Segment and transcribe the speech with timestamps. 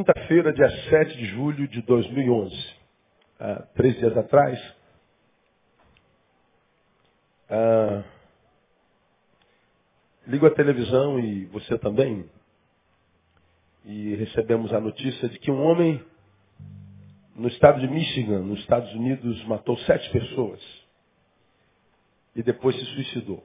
[0.00, 2.56] Quinta-feira, dia 7 de julho de 2011.
[3.38, 4.58] Há três dias atrás,
[7.50, 8.02] ah,
[10.26, 12.24] ligo a televisão e você também,
[13.84, 16.02] e recebemos a notícia de que um homem
[17.36, 20.62] no estado de Michigan, nos Estados Unidos, matou sete pessoas
[22.34, 23.44] e depois se suicidou.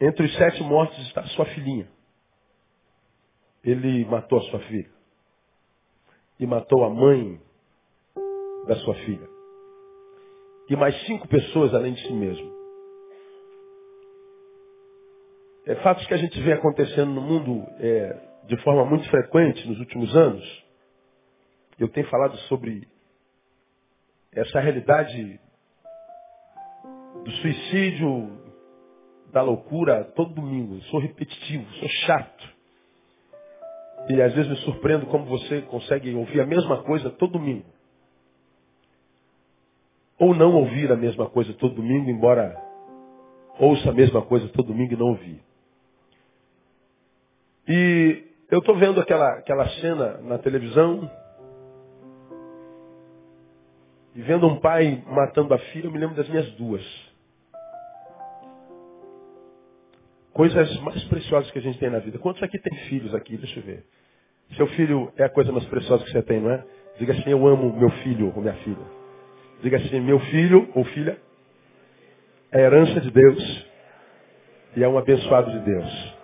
[0.00, 1.93] Entre os sete mortos está sua filhinha.
[3.64, 4.90] Ele matou a sua filha.
[6.38, 7.40] E matou a mãe
[8.66, 9.28] da sua filha.
[10.68, 12.52] E mais cinco pessoas além de si mesmo.
[15.66, 19.78] É fatos que a gente vê acontecendo no mundo é, de forma muito frequente nos
[19.78, 20.64] últimos anos.
[21.78, 22.86] Eu tenho falado sobre
[24.32, 25.40] essa realidade
[27.24, 28.38] do suicídio,
[29.32, 30.80] da loucura todo domingo.
[30.82, 32.53] Sou repetitivo, sou chato.
[34.08, 37.64] E às vezes me surpreendo como você consegue ouvir a mesma coisa todo domingo.
[40.18, 42.54] Ou não ouvir a mesma coisa todo domingo, embora
[43.58, 45.40] ouça a mesma coisa todo domingo e não ouvir.
[47.66, 51.10] E eu estou vendo aquela, aquela cena na televisão,
[54.14, 57.13] e vendo um pai matando a filha, eu me lembro das minhas duas.
[60.34, 62.18] Coisas mais preciosas que a gente tem na vida.
[62.18, 63.36] Quantos aqui tem filhos aqui?
[63.36, 63.84] Deixa eu ver.
[64.56, 66.64] Seu filho é a coisa mais preciosa que você tem, não é?
[66.98, 68.84] Diga assim, eu amo meu filho ou minha filha.
[69.62, 71.18] Diga assim, meu filho ou filha
[72.52, 73.66] é herança de Deus
[74.76, 76.14] e é um abençoado de Deus.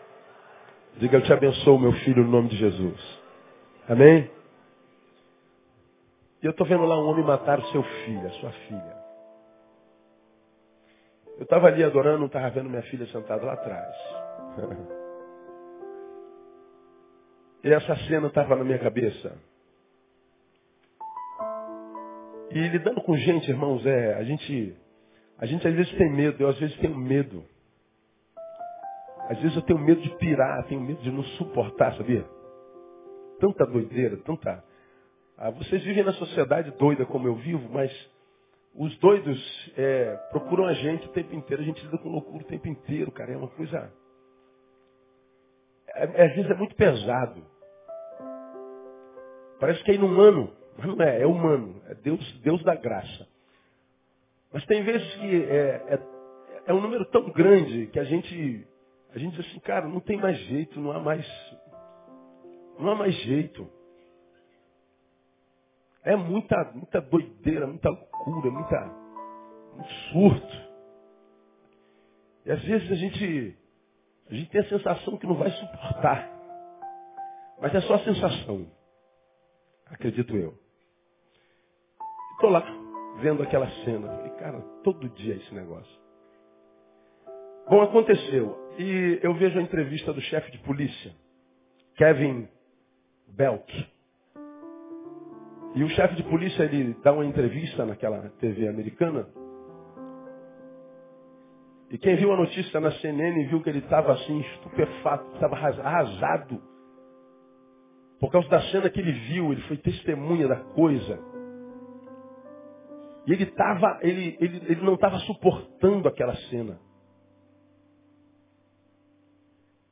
[0.98, 3.20] Diga, eu te abençoo, meu filho, no nome de Jesus.
[3.88, 4.28] Amém?
[6.42, 8.99] E eu estou vendo lá um homem matar o seu filho, a sua filha.
[11.40, 13.96] Eu estava ali adorando, não estava vendo minha filha sentada lá atrás.
[17.64, 19.38] e essa cena estava na minha cabeça.
[22.50, 24.76] E lidando com gente, irmãos, é, a gente,
[25.38, 27.42] a gente às vezes tem medo, eu às vezes tenho medo.
[29.30, 32.22] Às vezes eu tenho medo de pirar, tenho medo de não suportar, sabia?
[33.40, 34.62] Tanta doideira, tanta.
[35.38, 37.90] Ah, vocês vivem na sociedade doida como eu vivo, mas
[38.74, 42.46] os doidos é, procuram a gente o tempo inteiro, a gente lida com loucura o
[42.46, 43.32] tempo inteiro, cara.
[43.32, 43.92] É uma coisa.
[45.88, 47.44] É, é, às vezes é muito pesado.
[49.58, 51.82] Parece que é inumano, mas não é, é humano.
[51.88, 53.28] É Deus, Deus da graça.
[54.52, 56.02] Mas tem vezes que é, é,
[56.66, 58.66] é um número tão grande que a gente,
[59.14, 61.26] a gente diz assim, cara, não tem mais jeito, não há mais.
[62.78, 63.68] Não há mais jeito.
[66.02, 68.84] É muita, muita doideira, muita loucura, muita,
[69.76, 70.70] um surto.
[72.46, 73.58] E às vezes a gente,
[74.30, 76.28] a gente tem a sensação que não vai suportar.
[77.60, 78.66] Mas é só a sensação.
[79.86, 80.54] Acredito eu.
[82.34, 82.64] Estou lá,
[83.20, 84.08] vendo aquela cena.
[84.08, 86.00] Falei, cara, todo dia é esse negócio.
[87.68, 88.56] Bom, aconteceu.
[88.78, 91.14] E eu vejo a entrevista do chefe de polícia,
[91.96, 92.48] Kevin
[93.28, 93.86] Belk.
[95.74, 99.26] E o chefe de polícia, ele dá uma entrevista naquela TV americana.
[101.90, 106.60] E quem viu a notícia na CNN viu que ele estava assim, estupefato, estava arrasado.
[108.18, 111.18] Por causa da cena que ele viu, ele foi testemunha da coisa.
[113.26, 116.80] E ele, tava, ele, ele, ele não estava suportando aquela cena.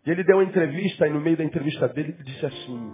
[0.04, 2.92] E ele deu uma entrevista, e no meio da entrevista dele, ele disse assim: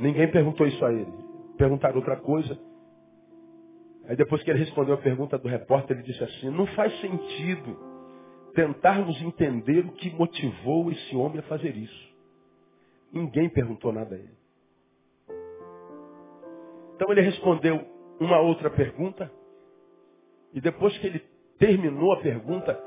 [0.00, 1.21] Ninguém perguntou isso a ele
[1.56, 2.58] perguntaram outra coisa.
[4.06, 7.78] Aí depois que ele respondeu a pergunta do repórter, ele disse assim, não faz sentido
[8.54, 12.12] tentarmos entender o que motivou esse homem a fazer isso.
[13.12, 14.42] Ninguém perguntou nada a ele.
[16.94, 17.80] Então ele respondeu
[18.20, 19.30] uma outra pergunta,
[20.52, 21.20] e depois que ele
[21.58, 22.78] terminou a pergunta,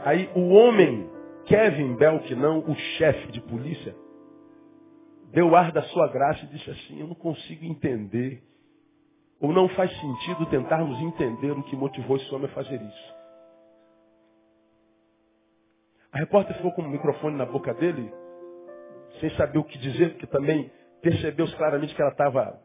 [0.00, 1.08] aí o homem,
[1.46, 3.94] Kevin Belk, não o chefe de polícia,
[5.32, 8.42] deu ar da sua graça e disse assim, eu não consigo entender,
[9.40, 13.14] ou não faz sentido tentarmos entender o que motivou esse homem a fazer isso.
[16.12, 18.12] A repórter ficou com o microfone na boca dele,
[19.20, 20.70] sem saber o que dizer, porque também
[21.02, 22.60] percebeu claramente que ela estava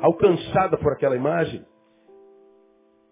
[0.00, 1.64] alcançada por aquela imagem.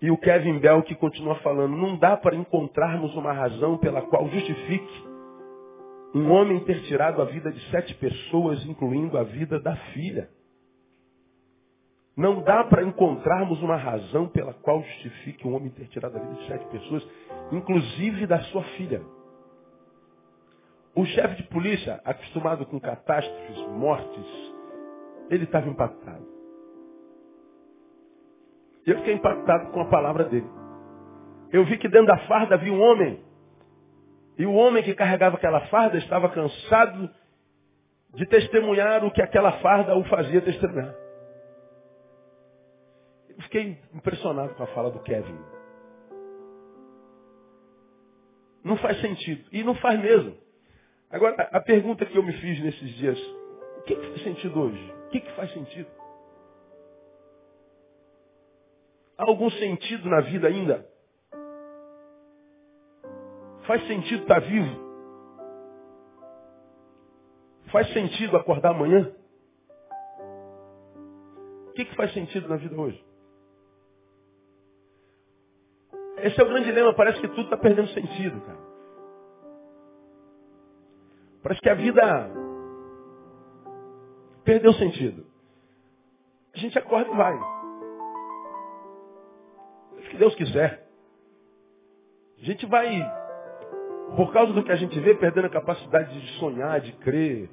[0.00, 4.29] E o Kevin Bell que continua falando, não dá para encontrarmos uma razão pela qual
[4.29, 5.08] justifique
[6.14, 10.31] um homem ter tirado a vida de sete pessoas, incluindo a vida da filha.
[12.16, 16.34] Não dá para encontrarmos uma razão pela qual justifique um homem ter tirado a vida
[16.34, 17.06] de sete pessoas,
[17.52, 19.02] inclusive da sua filha.
[20.94, 24.26] O chefe de polícia, acostumado com catástrofes, mortes,
[25.31, 26.26] ele estava impactado.
[28.84, 30.49] Eu fiquei impactado com a palavra dele.
[31.52, 33.22] Eu vi que dentro da farda havia um homem.
[34.38, 37.11] E o homem que carregava aquela farda estava cansado
[38.14, 40.94] de testemunhar o que aquela farda o fazia testemunhar.
[43.29, 45.38] Eu fiquei impressionado com a fala do Kevin.
[48.62, 49.44] Não faz sentido.
[49.50, 50.37] E não faz mesmo.
[51.11, 53.19] Agora, a pergunta que eu me fiz nesses dias,
[53.79, 54.94] o que, que faz sentido hoje?
[55.06, 55.88] O que, que faz sentido?
[59.17, 60.87] Há algum sentido na vida ainda?
[63.69, 64.88] Faz sentido estar vivo?
[67.70, 69.15] Faz sentido acordar amanhã?
[71.69, 73.06] O que, que faz sentido na vida hoje?
[76.17, 76.94] Esse é o grande dilema.
[76.94, 78.59] Parece que tudo está perdendo sentido, cara.
[81.43, 82.31] Parece que a vida
[84.44, 85.26] perdeu sentido.
[86.55, 87.38] A gente acorda e vai.
[90.11, 90.88] Se Deus quiser.
[92.41, 92.99] A gente vai,
[94.16, 97.50] por causa do que a gente vê, perdendo a capacidade de sonhar, de crer.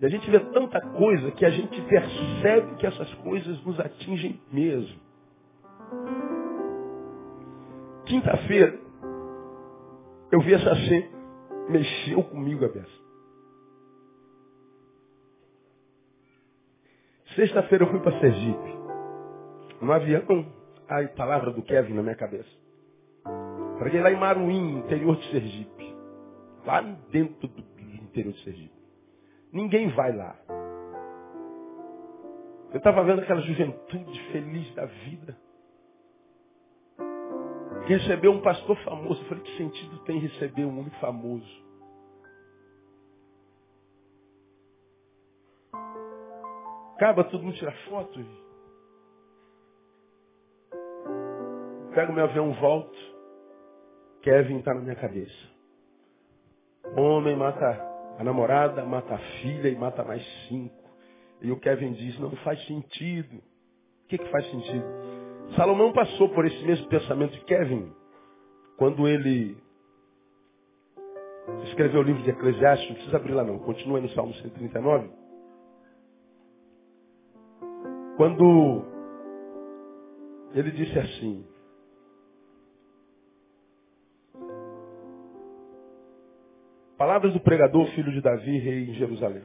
[0.00, 4.40] E a gente vê tanta coisa que a gente percebe que essas coisas nos atingem
[4.52, 5.00] mesmo.
[8.06, 8.78] Quinta-feira,
[10.30, 11.08] eu vi essa cena,
[11.68, 13.04] mexeu comigo a peça.
[17.34, 18.74] Sexta-feira eu fui para Sergipe.
[19.80, 20.46] No avião,
[20.88, 22.63] a palavra do Kevin na minha cabeça.
[23.78, 25.94] Preguei lá em Maruim, interior de Sergipe.
[26.64, 26.80] Lá
[27.10, 27.64] dentro do
[28.02, 28.74] interior de Sergipe.
[29.52, 30.36] Ninguém vai lá.
[32.70, 35.36] Eu estava vendo aquela juventude feliz da vida
[37.86, 39.20] recebeu um pastor famoso.
[39.22, 41.64] Eu falei, que sentido tem receber um homem famoso?
[46.96, 48.24] Acaba todo mundo tirar foto.
[51.94, 52.98] Pego meu avião, volto.
[54.24, 55.54] Kevin está na minha cabeça.
[56.96, 57.78] Homem mata
[58.18, 60.82] a namorada, mata a filha e mata mais cinco.
[61.42, 63.36] E o Kevin diz, não faz sentido.
[63.36, 64.84] O que, que faz sentido?
[65.56, 67.92] Salomão passou por esse mesmo pensamento de Kevin
[68.78, 69.58] quando ele
[71.64, 75.10] escreveu o livro de Eclesiastes, não precisa abrir lá não, continua no Salmo 139.
[78.16, 78.84] Quando
[80.54, 81.46] ele disse assim,
[87.04, 89.42] Palavras do pregador, filho de Davi, rei em Jerusalém.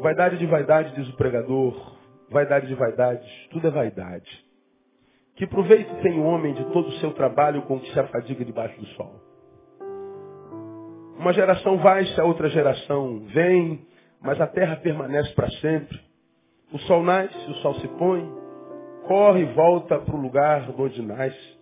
[0.00, 1.96] Vaidade de vaidade, diz o pregador,
[2.30, 4.30] vaidade de vaidade, tudo é vaidade.
[5.34, 8.78] Que proveito tem o homem de todo o seu trabalho com que se afadiga debaixo
[8.78, 9.20] do sol?
[11.18, 13.84] Uma geração vai-se, a outra geração vem,
[14.22, 16.00] mas a terra permanece para sempre.
[16.72, 18.32] O sol nasce, o sol se põe,
[19.08, 21.58] corre e volta para o lugar de onde nasce.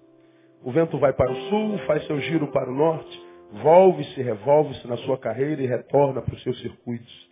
[0.62, 4.97] O vento vai para o sul, faz seu giro para o norte, volve-se, revolve-se na
[4.99, 7.31] sua carreira e retorna para os seus circuitos.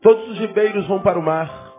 [0.00, 1.74] Todos os ribeiros vão para o mar,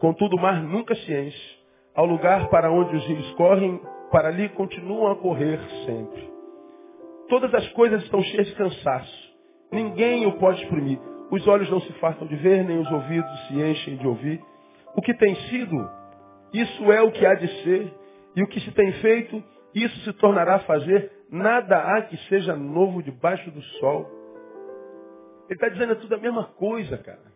[0.00, 1.58] contudo o mar nunca se enche
[1.94, 3.80] ao lugar para onde os rios correm,
[4.12, 6.28] para ali continuam a correr sempre.
[7.28, 9.28] Todas as coisas estão cheias de cansaço.
[9.72, 10.98] Ninguém o pode exprimir.
[11.30, 14.40] Os olhos não se fartam de ver, nem os ouvidos se enchem de ouvir.
[14.94, 15.90] O que tem sido,
[16.54, 17.92] isso é o que há de ser.
[18.34, 19.42] E o que se tem feito,
[19.84, 21.12] isso se tornará a fazer.
[21.30, 24.08] Nada há que seja novo debaixo do sol.
[25.48, 27.28] Ele está dizendo é tudo a mesma coisa, cara.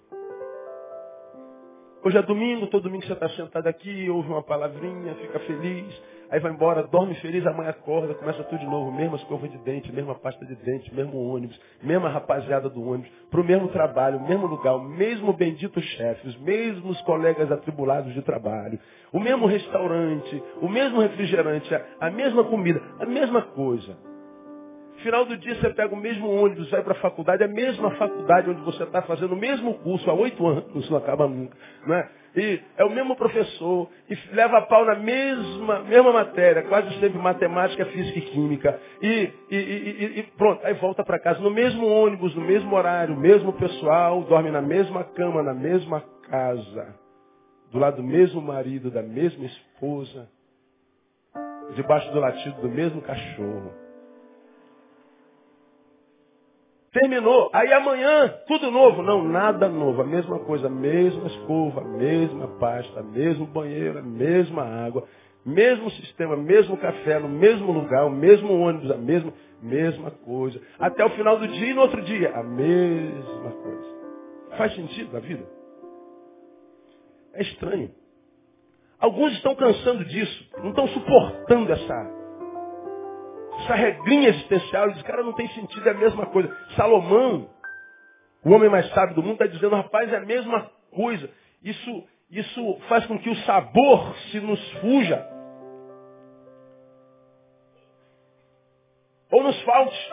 [2.04, 6.02] Hoje é domingo, todo domingo você está sentado aqui, ouve uma palavrinha, fica feliz,
[6.32, 9.92] aí vai embora, dorme feliz, amanhã acorda, começa tudo de novo, mesma escova de dente,
[9.92, 14.46] mesma pasta de dente, mesmo ônibus, mesma rapaziada do ônibus, para o mesmo trabalho, mesmo
[14.46, 18.78] lugar, o mesmo bendito chefe, os mesmos colegas atribulados de trabalho,
[19.12, 21.68] o mesmo restaurante, o mesmo refrigerante,
[22.00, 23.94] a mesma comida, a mesma coisa.
[25.02, 28.50] Final do dia você pega o mesmo ônibus, vai para a faculdade, a mesma faculdade
[28.50, 31.56] onde você está fazendo o mesmo curso há oito anos, não acaba nunca.
[31.86, 32.08] Não é?
[32.34, 37.18] E é o mesmo professor, e leva a pau na mesma, mesma matéria, quase sempre
[37.18, 38.80] matemática, física e química.
[39.02, 43.16] E, e, e, e pronto, aí volta para casa no mesmo ônibus, no mesmo horário,
[43.16, 46.94] mesmo pessoal, dorme na mesma cama, na mesma casa,
[47.70, 50.28] do lado do mesmo marido, da mesma esposa.
[51.74, 53.81] debaixo do latido do mesmo cachorro.
[56.92, 57.50] Terminou.
[57.54, 59.02] Aí amanhã, tudo novo.
[59.02, 60.02] Não, nada novo.
[60.02, 65.08] A mesma coisa, a mesma escova, a mesma pasta, mesmo banheiro, a mesma água,
[65.44, 69.32] mesmo sistema, mesmo café, no mesmo lugar, o mesmo ônibus, a mesma,
[69.62, 70.60] mesma coisa.
[70.78, 74.02] Até o final do dia e no outro dia, a mesma coisa.
[74.58, 75.46] Faz sentido a vida?
[77.32, 77.90] É estranho.
[79.00, 82.21] Alguns estão cansando disso, não estão suportando essa
[83.62, 86.54] essa regrinha existencial, ele diz, cara, não tem sentido, é a mesma coisa.
[86.76, 87.48] Salomão,
[88.44, 91.30] o homem mais sábio do mundo, está dizendo, rapaz, é a mesma coisa.
[91.62, 95.28] Isso, isso faz com que o sabor se nos fuja.
[99.30, 100.10] Ou nos falte.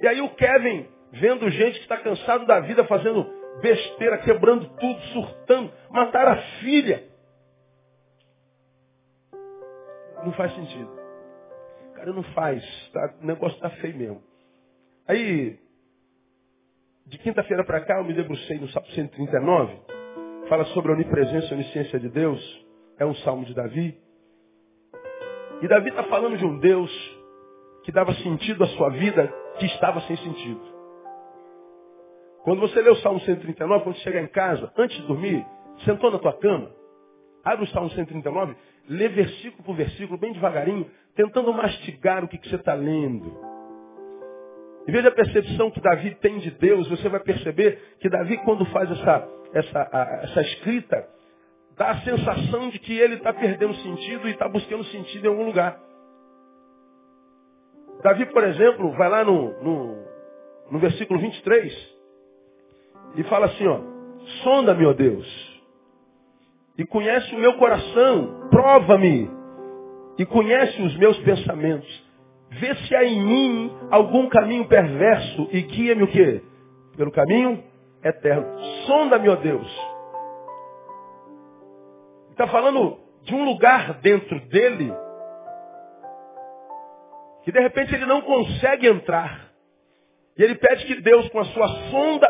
[0.00, 3.26] E aí o Kevin, vendo gente que está cansado da vida, fazendo
[3.62, 7.08] besteira, quebrando tudo, surtando, matar a filha.
[10.24, 10.97] Não faz sentido.
[11.98, 12.62] Cara, não faz.
[12.92, 14.22] Tá, o negócio está feio mesmo.
[15.08, 15.58] Aí,
[17.06, 19.76] de quinta-feira para cá, eu me debrucei no Salmo 139.
[20.48, 22.66] Fala sobre a onipresença e onisciência de Deus.
[22.98, 23.98] É um salmo de Davi.
[25.60, 27.18] E Davi está falando de um Deus
[27.82, 29.26] que dava sentido à sua vida
[29.58, 30.60] que estava sem sentido.
[32.44, 35.44] Quando você lê o Salmo 139, quando você chegar em casa, antes de dormir,
[35.84, 36.70] sentou na tua cama,
[37.44, 38.56] abre o Salmo 139,
[38.88, 43.36] lê versículo por versículo, bem devagarinho, tentando mastigar o que, que você está lendo.
[44.86, 48.64] Em vez da percepção que Davi tem de Deus, você vai perceber que Davi, quando
[48.66, 51.06] faz essa, essa, a, essa escrita,
[51.76, 55.44] dá a sensação de que ele está perdendo sentido e está buscando sentido em algum
[55.44, 55.78] lugar.
[58.02, 60.04] Davi, por exemplo, vai lá no, no,
[60.70, 61.98] no versículo 23
[63.16, 63.80] e fala assim, ó,
[64.42, 65.47] sonda-me, ó Deus,
[66.78, 69.28] e conhece o meu coração, prova-me
[70.16, 72.08] e conhece os meus pensamentos.
[72.50, 76.40] Vê se há em mim algum caminho perverso e guia-me o quê?
[76.96, 77.62] Pelo caminho
[78.02, 78.58] eterno.
[78.86, 79.98] Sonda-me, ó Deus.
[82.30, 84.94] Está falando de um lugar dentro dele
[87.42, 89.48] que de repente ele não consegue entrar.
[90.36, 92.28] E ele pede que Deus, com a sua sonda,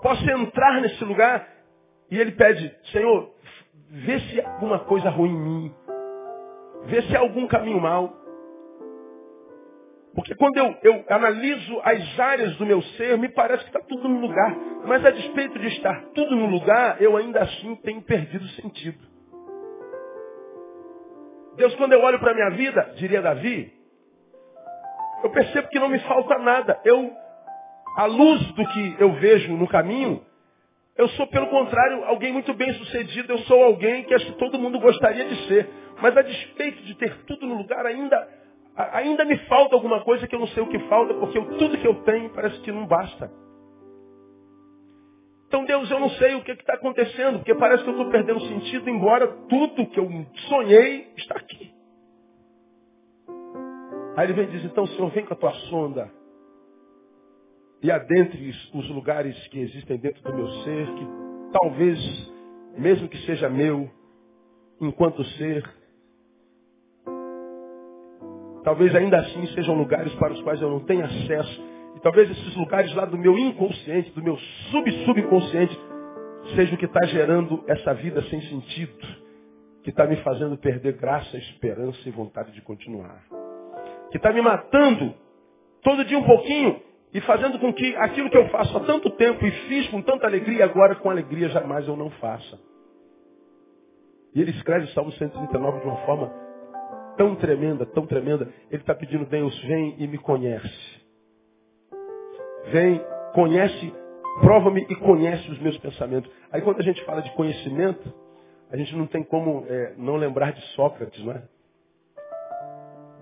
[0.00, 1.53] possa entrar nesse lugar
[2.10, 3.34] e ele pede, Senhor,
[3.90, 5.74] vê se há alguma coisa ruim em mim.
[6.84, 8.14] Vê se há algum caminho mau.
[10.14, 14.08] Porque quando eu, eu analiso as áreas do meu ser, me parece que está tudo
[14.08, 14.56] no lugar.
[14.86, 18.98] Mas a despeito de estar tudo no lugar, eu ainda assim tenho perdido sentido.
[21.56, 23.72] Deus, quando eu olho para a minha vida, diria Davi,
[25.22, 26.78] eu percebo que não me falta nada.
[26.84, 27.12] Eu,
[27.96, 30.24] à luz do que eu vejo no caminho,
[30.96, 33.32] eu sou, pelo contrário, alguém muito bem sucedido.
[33.32, 35.68] Eu sou alguém que acho que todo mundo gostaria de ser.
[36.00, 38.28] Mas a despeito de ter tudo no lugar, ainda,
[38.76, 41.78] ainda me falta alguma coisa que eu não sei o que falta, porque eu, tudo
[41.78, 43.30] que eu tenho parece que não basta.
[45.48, 48.40] Então, Deus, eu não sei o que está acontecendo, porque parece que eu estou perdendo
[48.40, 50.08] sentido, embora tudo que eu
[50.48, 51.72] sonhei está aqui.
[54.16, 56.23] Aí ele vem e diz, então, Senhor, vem com a tua sonda
[57.84, 61.06] e adentre os lugares que existem dentro do meu ser, que
[61.52, 62.32] talvez,
[62.78, 63.90] mesmo que seja meu,
[64.80, 65.62] enquanto ser,
[68.64, 71.62] talvez ainda assim sejam lugares para os quais eu não tenho acesso.
[71.94, 74.38] E talvez esses lugares lá do meu inconsciente, do meu
[74.70, 75.78] sub-subconsciente,
[76.56, 79.06] seja o que está gerando essa vida sem sentido,
[79.82, 83.22] que está me fazendo perder graça, esperança e vontade de continuar.
[84.10, 85.14] Que está me matando
[85.82, 89.46] todo dia um pouquinho e fazendo com que aquilo que eu faço há tanto tempo
[89.46, 92.58] e fiz com tanta alegria, agora com alegria jamais eu não faça.
[94.34, 96.32] E ele escreve o Salmo 139 de uma forma
[97.16, 98.52] tão tremenda, tão tremenda.
[98.68, 101.04] Ele está pedindo, Deus, vem e me conhece.
[102.72, 103.00] Vem,
[103.32, 103.94] conhece,
[104.40, 106.28] prova-me e conhece os meus pensamentos.
[106.50, 108.12] Aí quando a gente fala de conhecimento,
[108.72, 111.42] a gente não tem como é, não lembrar de Sócrates, não é?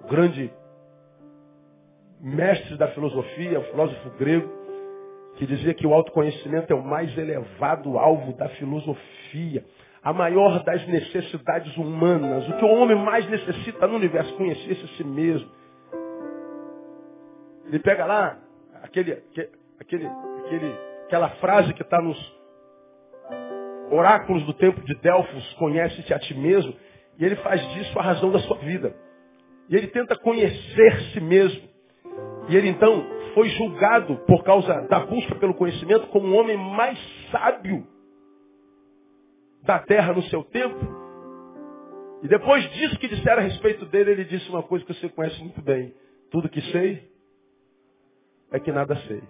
[0.04, 0.50] O grande
[2.22, 4.48] mestre da filosofia, o filósofo grego,
[5.36, 9.64] que dizia que o autoconhecimento é o mais elevado alvo da filosofia,
[10.02, 14.88] a maior das necessidades humanas, o que o homem mais necessita no universo, conhecer-se a
[14.96, 15.50] si mesmo.
[17.66, 18.38] Ele pega lá
[18.82, 19.12] aquele,
[19.80, 20.06] aquele,
[20.44, 20.74] aquele,
[21.06, 22.18] aquela frase que está nos
[23.90, 26.74] oráculos do tempo de Delfos, conhece-te a ti mesmo,
[27.18, 28.94] e ele faz disso a razão da sua vida.
[29.68, 31.71] E ele tenta conhecer-se mesmo.
[32.48, 36.98] E ele então foi julgado por causa da busca pelo conhecimento como o homem mais
[37.30, 37.86] sábio
[39.62, 41.02] da terra no seu tempo.
[42.22, 45.40] E depois disso que disseram a respeito dele, ele disse uma coisa que você conhece
[45.42, 45.94] muito bem.
[46.30, 47.10] Tudo que sei
[48.52, 49.22] é que nada sei.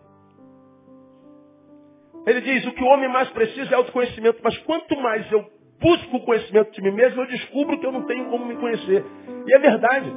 [2.26, 5.44] Ele diz, o que o homem mais precisa é autoconhecimento, mas quanto mais eu
[5.80, 9.04] busco o conhecimento de mim mesmo, eu descubro que eu não tenho como me conhecer.
[9.46, 10.12] E é verdade.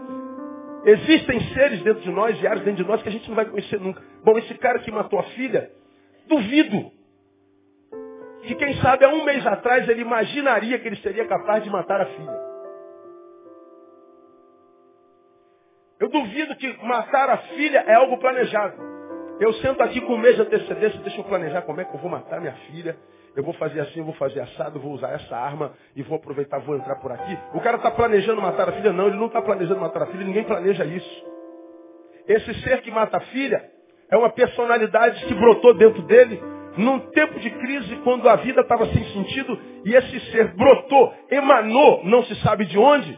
[0.85, 3.79] Existem seres dentro de nós e dentro de nós que a gente não vai conhecer
[3.79, 4.01] nunca.
[4.23, 5.71] Bom, esse cara que matou a filha,
[6.27, 6.91] duvido
[8.43, 12.01] que quem sabe há um mês atrás ele imaginaria que ele seria capaz de matar
[12.01, 12.45] a filha.
[15.99, 18.94] Eu duvido que matar a filha é algo planejado.
[19.39, 21.99] Eu sento aqui com um mês de antecedência, deixa eu planejar como é que eu
[21.99, 22.97] vou matar minha filha.
[23.35, 26.59] Eu vou fazer assim, eu vou fazer assado, vou usar essa arma e vou aproveitar,
[26.59, 27.37] vou entrar por aqui.
[27.53, 28.93] O cara está planejando matar a filha?
[28.93, 31.25] Não, ele não está planejando matar a filha, ninguém planeja isso.
[32.27, 33.61] Esse ser que mata a filha
[34.09, 36.41] é uma personalidade que brotou dentro dele
[36.77, 42.03] num tempo de crise, quando a vida estava sem sentido, e esse ser brotou, emanou,
[42.03, 43.17] não se sabe de onde,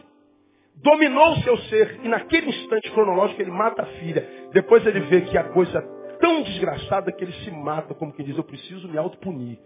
[0.76, 4.24] dominou o seu ser, e naquele instante cronológico ele mata a filha.
[4.52, 8.36] Depois ele vê que a coisa tão desgraçada que ele se mata, como quem diz,
[8.36, 9.58] eu preciso me autopunir.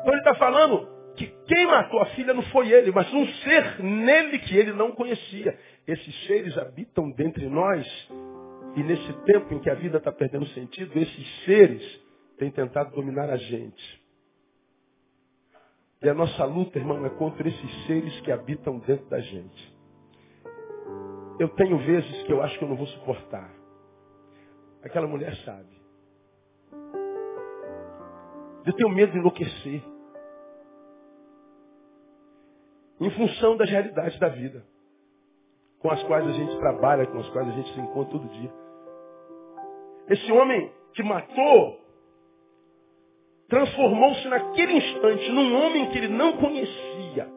[0.00, 3.82] Então ele está falando que quem matou a filha não foi ele, mas um ser
[3.82, 5.58] nele que ele não conhecia.
[5.86, 7.86] Esses seres habitam dentre nós
[8.76, 12.00] e nesse tempo em que a vida está perdendo sentido, esses seres
[12.38, 14.02] têm tentado dominar a gente.
[16.00, 19.77] E a nossa luta, irmão, é contra esses seres que habitam dentro da gente.
[21.38, 23.48] Eu tenho vezes que eu acho que eu não vou suportar.
[24.82, 25.78] Aquela mulher sabe.
[28.66, 29.82] Eu tenho medo de enlouquecer.
[33.00, 34.64] Em função das realidades da vida.
[35.78, 38.52] Com as quais a gente trabalha, com as quais a gente se encontra todo dia.
[40.08, 41.78] Esse homem que matou
[43.48, 47.28] transformou-se naquele instante num homem que ele não conhecia.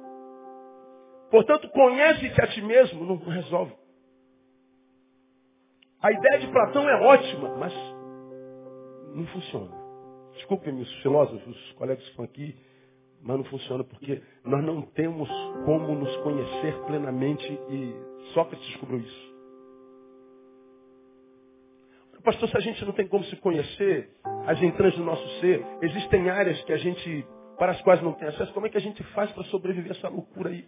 [1.30, 3.81] Portanto, conhece-te a ti mesmo, não resolve.
[6.02, 7.74] A ideia de Platão é ótima, mas
[9.14, 9.70] não funciona.
[10.34, 12.56] Desculpem os filósofos, os colegas que estão aqui,
[13.22, 15.30] mas não funciona porque nós não temos
[15.64, 17.94] como nos conhecer plenamente e
[18.34, 19.32] Sócrates descobriu isso.
[22.24, 24.10] Pastor, se a gente não tem como se conhecer,
[24.46, 27.26] as entranhas do nosso ser, existem áreas que a gente,
[27.58, 29.96] para as quais não tem acesso, como é que a gente faz para sobreviver a
[29.96, 30.68] essa loucura aí?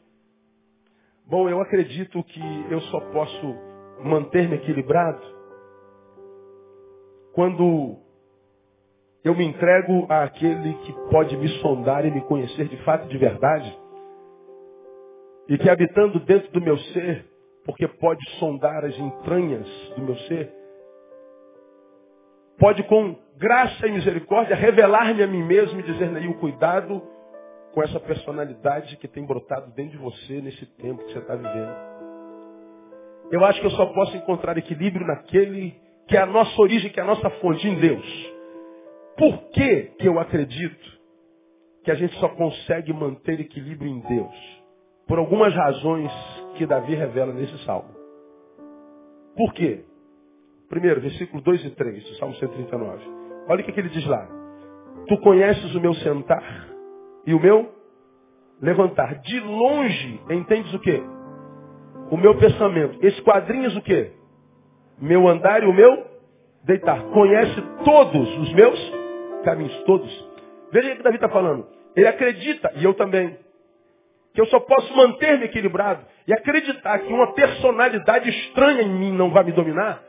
[1.28, 2.42] Bom, eu acredito que
[2.72, 5.22] eu só posso manter-me equilibrado
[7.34, 7.98] quando
[9.24, 13.18] eu me entrego àquele que pode me sondar e me conhecer de fato e de
[13.18, 13.80] verdade.
[15.50, 17.26] E que habitando dentro do meu ser,
[17.66, 20.54] porque pode sondar as entranhas do meu ser,
[22.60, 27.02] pode com graça e misericórdia revelar-me a mim mesmo e dizer, Neil, cuidado
[27.74, 31.93] com essa personalidade que tem brotado dentro de você nesse tempo que você está vivendo.
[33.32, 35.76] Eu acho que eu só posso encontrar equilíbrio naquele
[36.08, 38.34] que é a nossa origem, que é a nossa fonte, em Deus.
[39.18, 41.00] Por que, que eu acredito
[41.84, 44.64] que a gente só consegue manter equilíbrio em Deus?
[45.08, 46.12] Por algumas razões
[46.56, 47.90] que Davi revela nesse salmo.
[49.36, 49.86] Por quê?
[50.70, 53.04] Primeiro, versículo 2 e 3 do Salmo 139.
[53.48, 54.28] Olha o que, que ele diz lá.
[55.08, 56.68] Tu conheces o meu sentar
[57.26, 57.72] e o meu
[58.62, 59.20] levantar.
[59.22, 61.02] De longe, entendes o quê?
[62.10, 63.06] O meu pensamento.
[63.06, 64.12] Esquadrinhas o quê?
[65.00, 66.06] Meu andar e o meu
[66.64, 67.02] deitar.
[67.06, 68.94] Conhece todos os meus
[69.44, 70.30] caminhos, todos.
[70.72, 71.68] Veja o que Davi está falando.
[71.96, 73.38] Ele acredita, e eu também,
[74.34, 79.30] que eu só posso manter-me equilibrado e acreditar que uma personalidade estranha em mim não
[79.30, 80.02] vai me dominar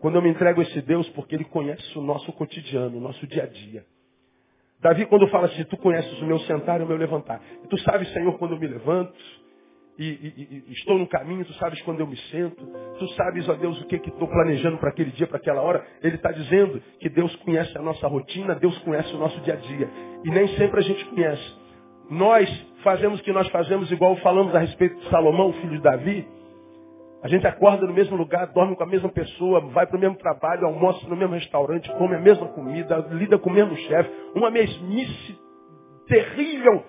[0.00, 3.26] quando eu me entrego a esse Deus, porque Ele conhece o nosso cotidiano, o nosso
[3.26, 3.84] dia a dia.
[4.80, 7.40] Davi, quando fala assim, tu conheces o meu sentar e o meu levantar.
[7.64, 9.14] E tu sabes, Senhor, quando eu me levanto
[9.98, 12.64] e, e, e estou no caminho, tu sabes quando eu me sento.
[12.98, 15.84] Tu sabes, ó Deus, o que que estou planejando para aquele dia, para aquela hora.
[16.02, 19.56] Ele está dizendo que Deus conhece a nossa rotina, Deus conhece o nosso dia a
[19.56, 19.88] dia.
[20.24, 21.54] E nem sempre a gente conhece.
[22.10, 22.48] Nós
[22.82, 26.28] fazemos o que nós fazemos, igual falamos a respeito de Salomão, filho de Davi.
[27.22, 30.16] A gente acorda no mesmo lugar, dorme com a mesma pessoa, vai para o mesmo
[30.16, 34.10] trabalho, almoça no mesmo restaurante, come a mesma comida, lida com o mesmo chefe.
[34.34, 35.36] Uma mesmice
[36.06, 36.84] terrível.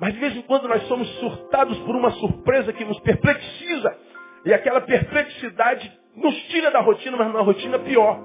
[0.00, 3.96] Mas de vez em quando nós somos surtados por uma surpresa que nos perplexiza.
[4.44, 8.20] E aquela perplexidade nos tira da rotina, mas numa rotina pior.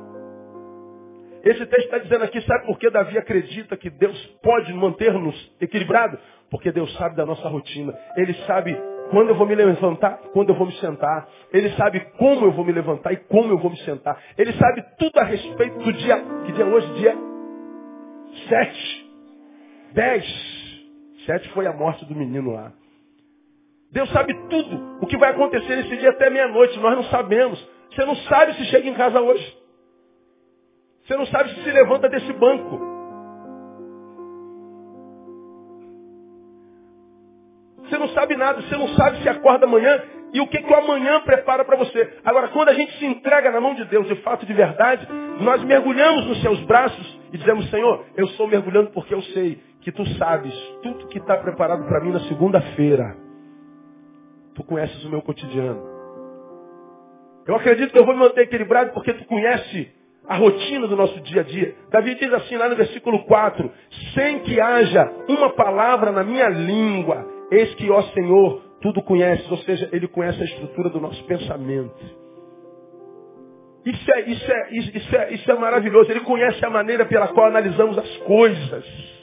[1.43, 6.19] Esse texto está dizendo aqui, sabe por que Davi acredita que Deus pode manter-nos equilibrados?
[6.51, 7.97] Porque Deus sabe da nossa rotina.
[8.17, 8.77] Ele sabe
[9.09, 11.29] quando eu vou me levantar, quando eu vou me sentar.
[11.53, 14.21] Ele sabe como eu vou me levantar e como eu vou me sentar.
[14.37, 16.93] Ele sabe tudo a respeito do dia, que dia é hoje?
[16.95, 17.15] Dia
[18.49, 19.11] 7,
[19.93, 20.58] 10,
[21.29, 22.71] sete foi a morte do menino lá.
[23.91, 26.79] Deus sabe tudo o que vai acontecer nesse dia até meia-noite.
[26.79, 27.63] Nós não sabemos.
[27.91, 29.57] Você não sabe se chega em casa hoje.
[31.05, 32.79] Você não sabe se se levanta desse banco.
[37.83, 38.61] Você não sabe nada.
[38.63, 40.01] Você não sabe se acorda amanhã
[40.33, 42.11] e o que, que o amanhã prepara para você.
[42.25, 45.07] Agora, quando a gente se entrega na mão de Deus, de fato, de verdade,
[45.41, 49.91] nós mergulhamos nos seus braços e dizemos, Senhor, eu estou mergulhando porque eu sei que
[49.91, 53.15] tu sabes tudo que está preparado para mim na segunda-feira.
[54.55, 55.81] Tu conheces o meu cotidiano.
[57.47, 59.91] Eu acredito que eu vou me manter equilibrado porque tu conhece
[60.27, 61.75] a rotina do nosso dia a dia.
[61.89, 63.71] Davi diz assim lá no versículo 4,
[64.13, 69.57] sem que haja uma palavra na minha língua, eis que, ó Senhor, tudo conhece, ou
[69.59, 72.19] seja, ele conhece a estrutura do nosso pensamento.
[73.85, 76.11] Isso é, isso, é, isso, é, isso é maravilhoso.
[76.11, 79.18] Ele conhece a maneira pela qual analisamos as coisas.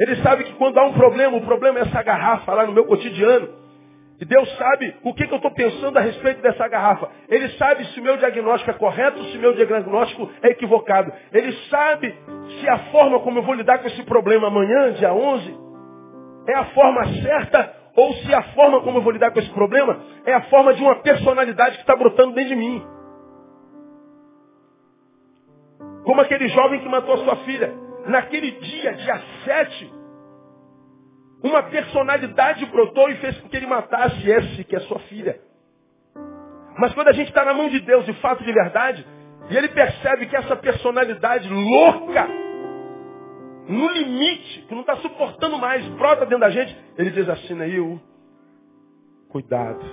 [0.00, 2.84] Ele sabe que quando há um problema, o problema é essa garrafa lá no meu
[2.84, 3.48] cotidiano.
[4.20, 7.08] E Deus sabe o que, que eu estou pensando a respeito dessa garrafa.
[7.28, 11.12] Ele sabe se o meu diagnóstico é correto, se o meu diagnóstico é equivocado.
[11.32, 12.14] Ele sabe
[12.60, 15.58] se a forma como eu vou lidar com esse problema amanhã, dia 11,
[16.48, 20.00] é a forma certa ou se a forma como eu vou lidar com esse problema
[20.24, 22.84] é a forma de uma personalidade que está brotando dentro de mim.
[26.04, 27.72] Como aquele jovem que matou a sua filha.
[28.06, 29.92] Naquele dia, dia 7,
[31.42, 35.40] uma personalidade brotou e fez com que ele matasse esse que é sua filha.
[36.78, 39.06] Mas quando a gente está na mão de Deus, de fato, de verdade,
[39.50, 42.28] e ele percebe que essa personalidade louca,
[43.68, 48.00] no limite, que não está suportando mais, brota dentro da gente, ele diz assim, eu,
[49.28, 49.84] cuidado.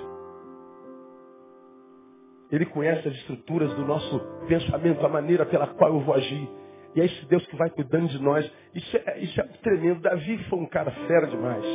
[2.51, 6.49] Ele conhece as estruturas do nosso pensamento, a maneira pela qual eu vou agir.
[6.95, 8.49] E é esse Deus que vai cuidando de nós.
[8.73, 10.01] Isso é, isso é tremendo.
[10.01, 11.65] Davi foi um cara fera demais.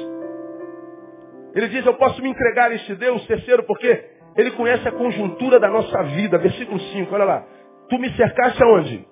[1.55, 3.27] Ele diz, eu posso me entregar a este Deus.
[3.27, 4.05] Terceiro, porque
[4.37, 6.39] ele conhece a conjuntura da nossa vida.
[6.39, 7.47] Versículo 5, olha lá.
[7.89, 9.07] Tu me cercaste aonde?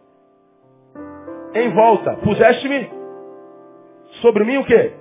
[1.55, 2.17] Em volta.
[2.17, 2.91] Puseste-me
[4.21, 4.93] sobre mim o quê?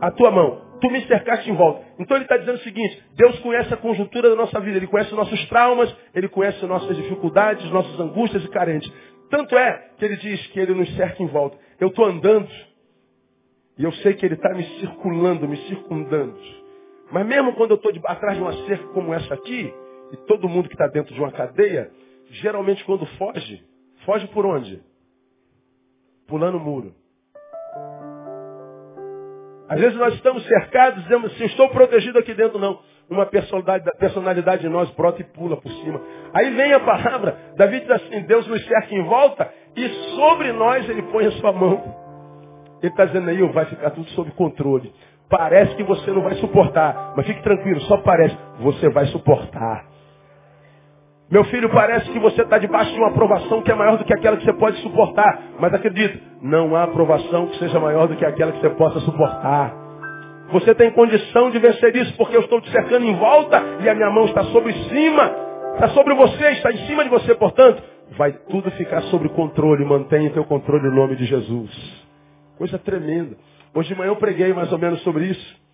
[0.00, 0.62] A tua mão.
[0.80, 1.84] Tu me cercaste em volta.
[1.98, 5.10] Então ele está dizendo o seguinte, Deus conhece a conjuntura da nossa vida, Ele conhece
[5.10, 8.92] os nossos traumas, Ele conhece nossas dificuldades, nossas angústias e carentes.
[9.30, 11.58] Tanto é que ele diz que ele nos cerca em volta.
[11.80, 12.48] Eu estou andando
[13.78, 16.38] e eu sei que ele está me circulando, me circundando.
[17.10, 19.72] Mas mesmo quando eu estou atrás de uma cerca como essa aqui,
[20.12, 21.90] e todo mundo que está dentro de uma cadeia,
[22.30, 23.64] geralmente quando foge,
[24.04, 24.82] foge por onde?
[26.26, 26.94] Pulando o muro.
[29.68, 34.66] Às vezes nós estamos cercados, dizemos assim, estou protegido aqui dentro, não uma personalidade, personalidade
[34.66, 36.00] em nós brota e pula por cima.
[36.32, 40.88] Aí vem a palavra, Davi diz assim, Deus nos cerca em volta e sobre nós
[40.88, 41.82] ele põe a sua mão.
[42.82, 44.92] Ele está dizendo aí, vai ficar tudo sob controle.
[45.28, 49.86] Parece que você não vai suportar, mas fique tranquilo, só parece, você vai suportar.
[51.30, 54.12] Meu filho, parece que você está debaixo de uma aprovação que é maior do que
[54.12, 55.40] aquela que você pode suportar.
[55.58, 59.83] Mas acredito, não há aprovação que seja maior do que aquela que você possa suportar.
[60.52, 63.94] Você tem condição de vencer isso porque eu estou te cercando em volta e a
[63.94, 65.44] minha mão está sobre cima.
[65.74, 67.82] Está sobre você, está em cima de você, portanto,
[68.16, 69.84] vai tudo ficar sob controle.
[69.84, 72.04] Mantenha teu controle no nome de Jesus.
[72.56, 73.36] Coisa tremenda.
[73.74, 75.64] Hoje de manhã eu preguei mais ou menos sobre isso.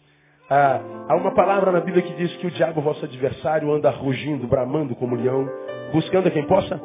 [0.48, 4.46] Ah, há uma palavra na Bíblia que diz que o diabo, vosso adversário, anda rugindo,
[4.46, 5.48] bramando como leão,
[5.92, 6.80] buscando a quem possa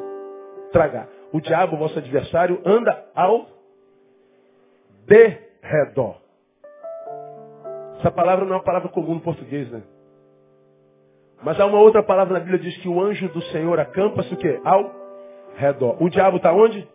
[0.70, 1.08] tragar.
[1.32, 3.46] O diabo, vosso adversário, anda ao
[5.06, 6.25] derredor.
[7.98, 9.82] Essa palavra não é uma palavra comum no português, né?
[11.42, 14.32] Mas há uma outra palavra na Bíblia que diz que o anjo do Senhor acampa-se
[14.32, 14.60] o quê?
[14.64, 14.90] Ao
[15.56, 16.02] redor.
[16.02, 16.86] O diabo está onde?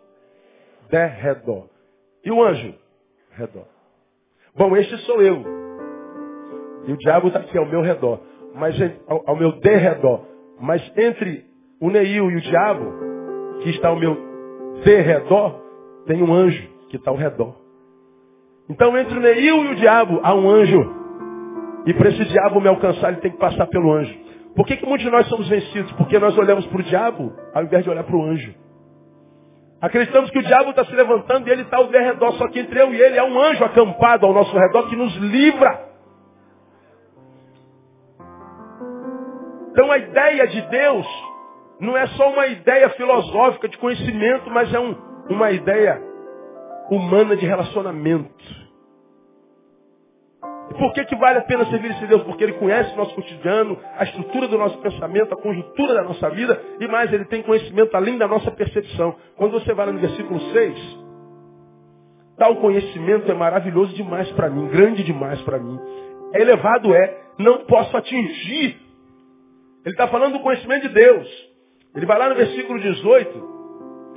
[0.90, 1.68] De redor.
[2.24, 2.74] E o anjo?
[3.32, 3.66] Redor.
[4.54, 5.42] Bom, este sou eu.
[6.86, 8.20] E o diabo está aqui ao meu redor.
[8.54, 10.26] Mas ao, ao meu derredor.
[10.60, 11.46] Mas entre
[11.80, 12.92] o Neil e o diabo,
[13.62, 14.16] que está ao meu
[14.84, 15.60] derredor,
[16.06, 17.61] tem um anjo que está ao redor.
[18.68, 21.02] Então entre o Neil e o diabo há um anjo.
[21.86, 24.14] E para esse diabo me alcançar, ele tem que passar pelo anjo.
[24.54, 25.90] Por que, que muitos de nós somos vencidos?
[25.92, 28.54] Porque nós olhamos para o diabo ao invés de olhar para o anjo.
[29.80, 32.80] Acreditamos que o diabo está se levantando e ele está ao redor, só que entre
[32.80, 35.88] eu e ele há um anjo acampado ao nosso redor que nos livra.
[39.72, 41.06] Então a ideia de Deus
[41.80, 44.94] não é só uma ideia filosófica de conhecimento, mas é um,
[45.30, 46.00] uma ideia
[46.94, 48.62] humana de relacionamento.
[50.70, 52.22] E por que, que vale a pena servir esse Deus?
[52.22, 56.30] Porque Ele conhece o nosso cotidiano, a estrutura do nosso pensamento, a conjuntura da nossa
[56.30, 59.16] vida, e mais, Ele tem conhecimento além da nossa percepção.
[59.36, 60.98] Quando você vai no versículo 6,
[62.36, 65.78] tal conhecimento é maravilhoso demais para mim, grande demais para mim.
[66.34, 68.80] Elevado é, não posso atingir.
[69.84, 71.52] Ele está falando do conhecimento de Deus.
[71.94, 73.52] Ele vai lá no versículo 18,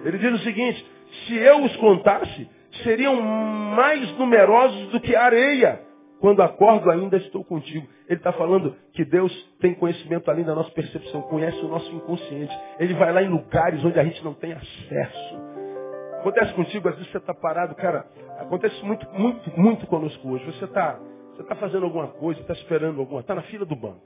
[0.05, 0.85] ele diz o seguinte,
[1.25, 5.81] se eu os contasse, seriam mais numerosos do que a areia.
[6.19, 7.87] Quando acordo ainda estou contigo.
[8.07, 12.57] Ele está falando que Deus tem conhecimento além da nossa percepção, conhece o nosso inconsciente.
[12.79, 15.39] Ele vai lá em lugares onde a gente não tem acesso.
[16.19, 18.07] Acontece contigo, às vezes você está parado, cara.
[18.39, 20.45] Acontece muito, muito, muito conosco hoje.
[20.45, 20.99] Você está
[21.35, 24.01] você tá fazendo alguma coisa, está esperando alguma, está na fila do banco.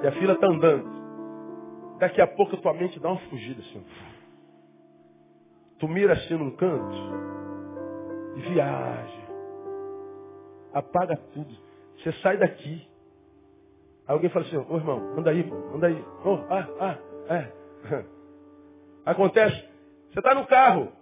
[0.00, 0.88] E a fila está andando.
[1.98, 3.84] Daqui a pouco a tua mente dá uma fugida assim.
[5.80, 6.96] Tu mira assim num canto
[8.36, 9.30] e viaja.
[10.74, 11.56] Apaga tudo.
[11.96, 12.86] Você sai daqui.
[14.06, 16.04] Aí alguém fala assim, ô irmão, anda aí, anda aí.
[16.24, 16.98] Oh, ah, ah,
[17.34, 17.52] é.
[19.06, 19.56] Acontece,
[20.12, 20.92] você está no carro,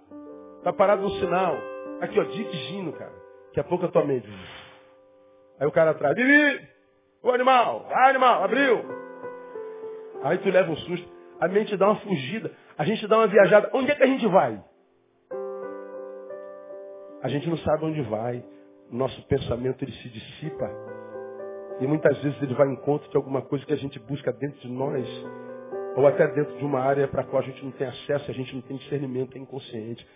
[0.59, 1.57] está parado no sinal.
[2.01, 3.13] Aqui, ó, dirigindo, cara.
[3.49, 4.29] Daqui a pouco a tua mente.
[5.59, 6.69] Aí o cara atrás, Vivi!
[7.23, 8.85] Ô animal, vai animal, abriu.
[10.23, 11.09] Aí tu leva um susto.
[11.41, 12.53] A mente dá uma fugida.
[12.79, 13.71] A gente dá uma viajada.
[13.75, 14.63] Onde é que a gente vai?
[17.21, 18.45] A gente não sabe onde vai.
[18.89, 20.71] Nosso pensamento ele se dissipa.
[21.81, 24.61] E muitas vezes ele vai em encontro de alguma coisa que a gente busca dentro
[24.61, 25.07] de nós.
[25.97, 28.35] Ou até dentro de uma área para a qual a gente não tem acesso, a
[28.35, 30.07] gente não tem discernimento, é inconsciente.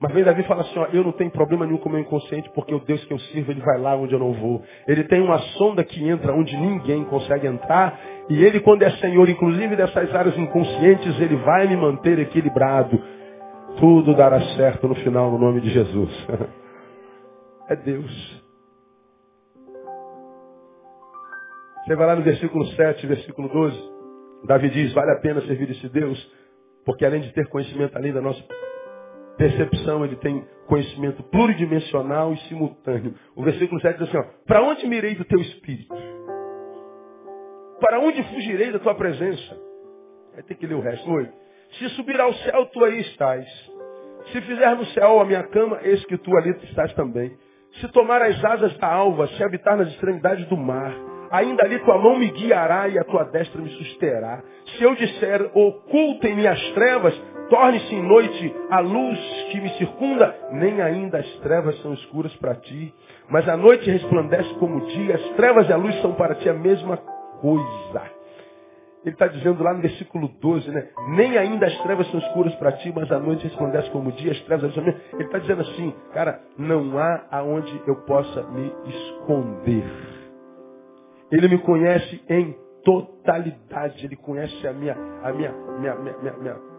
[0.00, 2.50] Mas vem Davi fala assim, ó, eu não tenho problema nenhum com o meu inconsciente,
[2.54, 4.62] porque o Deus que eu sirvo, ele vai lá onde eu não vou.
[4.88, 9.28] Ele tem uma sonda que entra onde ninguém consegue entrar, e ele, quando é Senhor,
[9.28, 12.98] inclusive dessas áreas inconscientes, ele vai me manter equilibrado.
[13.78, 16.26] Tudo dará certo no final, no nome de Jesus.
[17.68, 18.42] é Deus.
[21.84, 23.90] Você vai lá no versículo 7, versículo 12.
[24.44, 26.18] Davi diz, vale a pena servir esse Deus,
[26.86, 28.42] porque além de ter conhecimento além da nossa
[29.36, 33.14] percepção, ele tem conhecimento pluridimensional e simultâneo.
[33.34, 35.94] O versículo 7 diz assim, para onde mirei do teu espírito?
[37.80, 39.58] Para onde fugirei da tua presença?
[40.34, 41.10] Vai ter que ler o resto.
[41.10, 41.28] Oi.
[41.78, 43.46] Se subir ao céu, tu aí estás.
[44.32, 47.36] Se fizer no céu a minha cama, eis que tu ali estás também.
[47.80, 50.92] Se tomar as asas da alva, se habitar nas extremidades do mar,
[51.30, 54.42] ainda ali tua mão me guiará e a tua destra me susterá.
[54.76, 57.14] Se eu disser, ocultem-me as trevas,
[57.50, 59.18] torne-se em noite a luz
[59.50, 62.94] que me circunda, nem ainda as trevas são escuras para ti.
[63.28, 66.48] Mas a noite resplandece como o dia, as trevas e a luz são para ti
[66.48, 66.96] a mesma
[67.40, 68.20] coisa.
[69.04, 70.88] Ele está dizendo lá no versículo 12, né?
[71.08, 74.32] Nem ainda as trevas são escuras para ti, mas a noite resplandece como o dia,
[74.32, 79.84] as trevas são Ele está dizendo assim, cara, não há aonde eu possa me esconder.
[81.32, 84.04] Ele me conhece em totalidade.
[84.04, 86.69] Ele conhece a minha, a minha, minha, minha, minha, minha,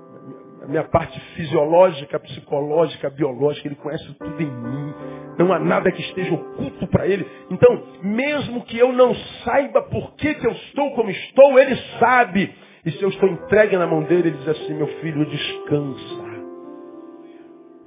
[0.67, 3.67] minha parte fisiológica, psicológica, biológica.
[3.67, 4.93] Ele conhece tudo em mim.
[5.37, 7.25] Não há nada que esteja oculto para ele.
[7.49, 12.53] Então, mesmo que eu não saiba por que, que eu estou como estou, ele sabe.
[12.85, 16.31] E se eu estou entregue na mão dele, ele diz assim, meu filho, descansa.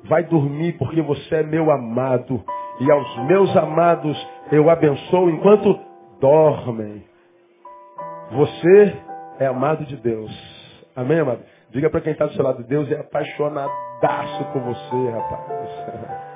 [0.04, 2.42] Vai dormir porque você é meu amado.
[2.80, 4.16] E aos meus amados
[4.50, 5.78] eu abençoo enquanto
[6.20, 7.04] dormem.
[8.32, 8.96] Você
[9.38, 10.30] é amado de Deus.
[10.96, 11.40] Amém, amado?
[11.74, 15.44] Diga para quem está do seu lado, Deus é apaixonadaço por você, rapaz.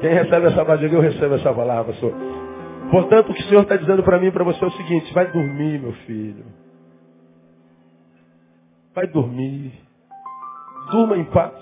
[0.00, 2.12] Quem recebe essa palavra, eu recebo essa palavra, pastor.
[2.90, 5.14] Portanto, o que o Senhor está dizendo para mim e para você é o seguinte,
[5.14, 6.44] vai dormir, meu filho.
[8.94, 9.72] Vai dormir.
[10.90, 11.54] Durma em paz.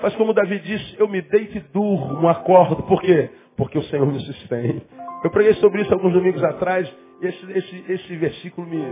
[0.00, 2.82] Faz como Davi disse, eu me deito e durmo, acordo.
[2.82, 3.30] Por quê?
[3.56, 4.82] Porque o Senhor me sustém.
[5.22, 8.84] Eu preguei sobre isso alguns domingos atrás, esse, esse, esse versículo me,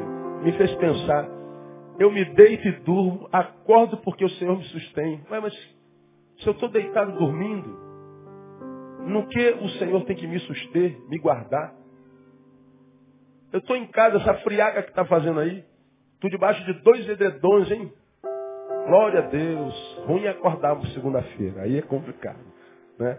[0.45, 1.42] me fez pensar.
[2.03, 5.25] Eu me deito e durmo, acordo porque o Senhor me sustém.
[5.31, 5.55] Ué, mas
[6.41, 7.79] se eu estou deitado dormindo,
[9.07, 11.73] no que o Senhor tem que me suster, me guardar?
[13.53, 15.65] Eu estou em casa, essa friaca que está fazendo aí,
[16.15, 17.93] estou debaixo de dois edredons, hein?
[18.89, 20.03] Glória a Deus.
[20.05, 22.45] Ruim é acordar segunda-feira, aí é complicado.
[22.99, 23.17] Né?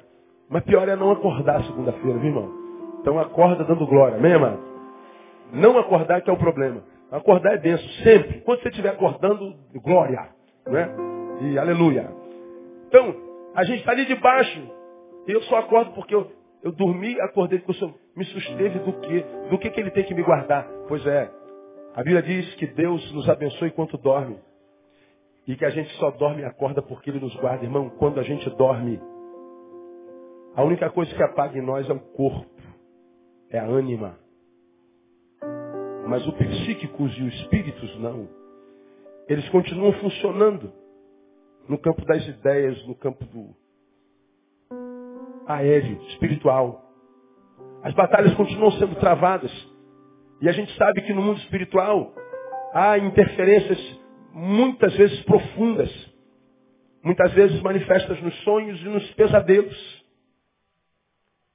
[0.50, 2.52] Mas pior é não acordar segunda-feira, viu, irmão?
[3.00, 4.60] Então acorda dando glória, amém, amado?
[5.54, 6.92] Não acordar que é o problema.
[7.14, 8.42] Acordar é benção, sempre.
[8.42, 10.30] Quando você estiver acordando, glória.
[10.66, 10.90] Né?
[11.42, 12.10] E aleluia.
[12.88, 13.16] Então,
[13.54, 14.68] a gente está ali debaixo.
[15.28, 16.32] Eu só acordo porque eu,
[16.64, 19.24] eu dormi, acordei porque o Senhor me susteve do quê?
[19.52, 20.68] Do que, que Ele tem que me guardar?
[20.88, 21.30] Pois é,
[21.94, 24.40] a Bíblia diz que Deus nos abençoe enquanto dorme.
[25.46, 27.64] E que a gente só dorme e acorda porque Ele nos guarda.
[27.64, 29.00] Irmão, quando a gente dorme,
[30.56, 32.48] a única coisa que apaga em nós é o corpo
[33.52, 34.23] é a ânima.
[36.08, 38.28] Mas o psíquicos e os espíritos não.
[39.28, 40.72] Eles continuam funcionando.
[41.68, 43.56] no campo das ideias, no campo do
[45.48, 46.84] aéreo, espiritual.
[47.82, 49.52] As batalhas continuam sendo travadas.
[50.42, 52.14] E a gente sabe que no mundo espiritual
[52.74, 53.80] há interferências
[54.34, 55.90] muitas vezes profundas,
[57.04, 60.04] muitas vezes manifestas nos sonhos e nos pesadelos.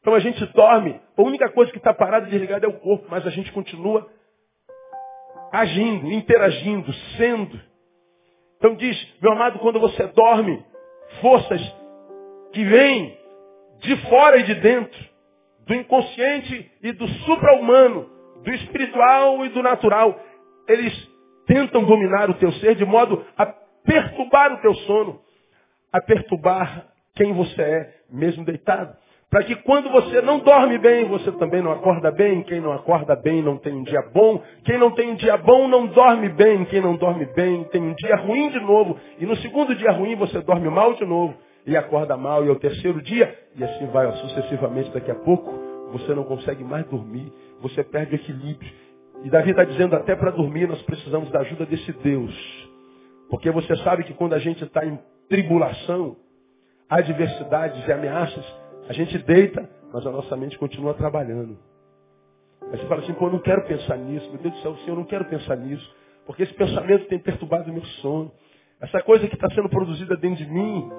[0.01, 3.07] Então a gente dorme, a única coisa que está parada e desligada é o corpo,
[3.11, 4.09] mas a gente continua
[5.53, 7.61] agindo, interagindo, sendo.
[8.57, 10.65] Então diz, meu amado, quando você dorme,
[11.21, 11.61] forças
[12.53, 13.17] que vêm
[13.81, 15.09] de fora e de dentro,
[15.67, 18.09] do inconsciente e do supra-humano,
[18.43, 20.19] do espiritual e do natural,
[20.67, 20.95] eles
[21.47, 23.47] tentam dominar o teu ser de modo a
[23.85, 25.21] perturbar o teu sono,
[25.93, 28.97] a perturbar quem você é, mesmo deitado.
[29.31, 32.43] Para que quando você não dorme bem, você também não acorda bem.
[32.43, 34.43] Quem não acorda bem não tem um dia bom.
[34.65, 36.65] Quem não tem um dia bom não dorme bem.
[36.65, 38.99] Quem não dorme bem tem um dia ruim de novo.
[39.19, 41.35] E no segundo dia ruim você dorme mal de novo.
[41.67, 42.43] E acorda mal.
[42.43, 43.39] E é o terceiro dia.
[43.55, 44.91] E assim vai ó, sucessivamente.
[44.93, 45.53] Daqui a pouco
[45.93, 47.31] você não consegue mais dormir.
[47.61, 48.73] Você perde o equilíbrio.
[49.25, 52.69] E Davi está dizendo até para dormir nós precisamos da ajuda desse Deus.
[53.29, 56.17] Porque você sabe que quando a gente está em tribulação,
[56.89, 61.59] adversidades e ameaças, a gente deita, mas a nossa mente continua trabalhando.
[62.63, 64.27] Aí você fala assim, pô, eu não quero pensar nisso.
[64.31, 65.97] Meu Deus do céu, Senhor, eu não quero pensar nisso.
[66.25, 68.33] Porque esse pensamento tem perturbado o meu sono.
[68.81, 70.91] Essa coisa que está sendo produzida dentro de mim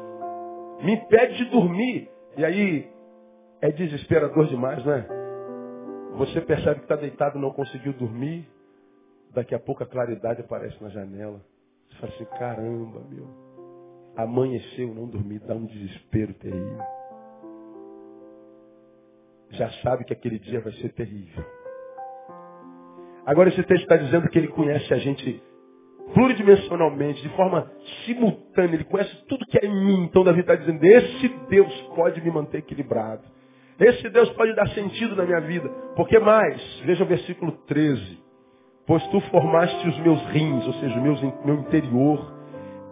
[0.84, 2.10] me impede de dormir.
[2.38, 2.88] E aí
[3.60, 5.08] é desesperador demais, não é?
[6.18, 8.48] Você percebe que está deitado e não conseguiu dormir.
[9.34, 11.42] Daqui a pouco a claridade aparece na janela.
[11.90, 13.28] Você fala assim, caramba, meu.
[14.16, 16.99] Amanheceu, não dormi, dá um desespero terrível
[19.52, 21.44] já sabe que aquele dia vai ser terrível.
[23.26, 25.42] Agora esse texto está dizendo que ele conhece a gente
[26.14, 27.72] pluridimensionalmente, de forma
[28.06, 30.04] simultânea, ele conhece tudo que é em mim.
[30.04, 33.24] Então Davi está dizendo, esse Deus pode me manter equilibrado.
[33.80, 35.70] Esse Deus pode dar sentido na minha vida.
[35.96, 36.62] Porque mais?
[36.86, 38.20] Veja o versículo 13.
[38.86, 42.34] Pois tu formaste os meus rins, ou seja, o meu, meu interior,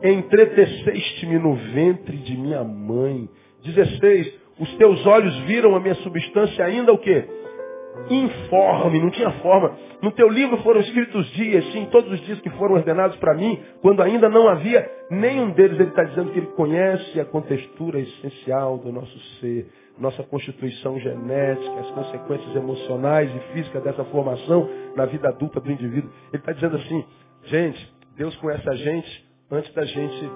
[0.02, 3.28] entreteceste-me no ventre de minha mãe.
[3.64, 4.47] 16.
[4.60, 7.26] Os teus olhos viram a minha substância ainda o quê?
[8.10, 9.76] Informe, não tinha forma.
[10.02, 13.60] No teu livro foram escritos dias, sim, todos os dias que foram ordenados para mim,
[13.82, 15.80] quando ainda não havia nenhum deles.
[15.80, 19.68] Ele está dizendo que ele conhece a contextura essencial do nosso ser,
[20.00, 26.12] nossa constituição genética, as consequências emocionais e físicas dessa formação na vida adulta do indivíduo.
[26.32, 27.04] Ele está dizendo assim,
[27.46, 30.32] gente, Deus conhece a gente antes da gente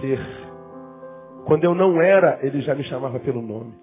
[0.00, 0.51] ser.
[1.46, 3.74] Quando eu não era, ele já me chamava pelo nome.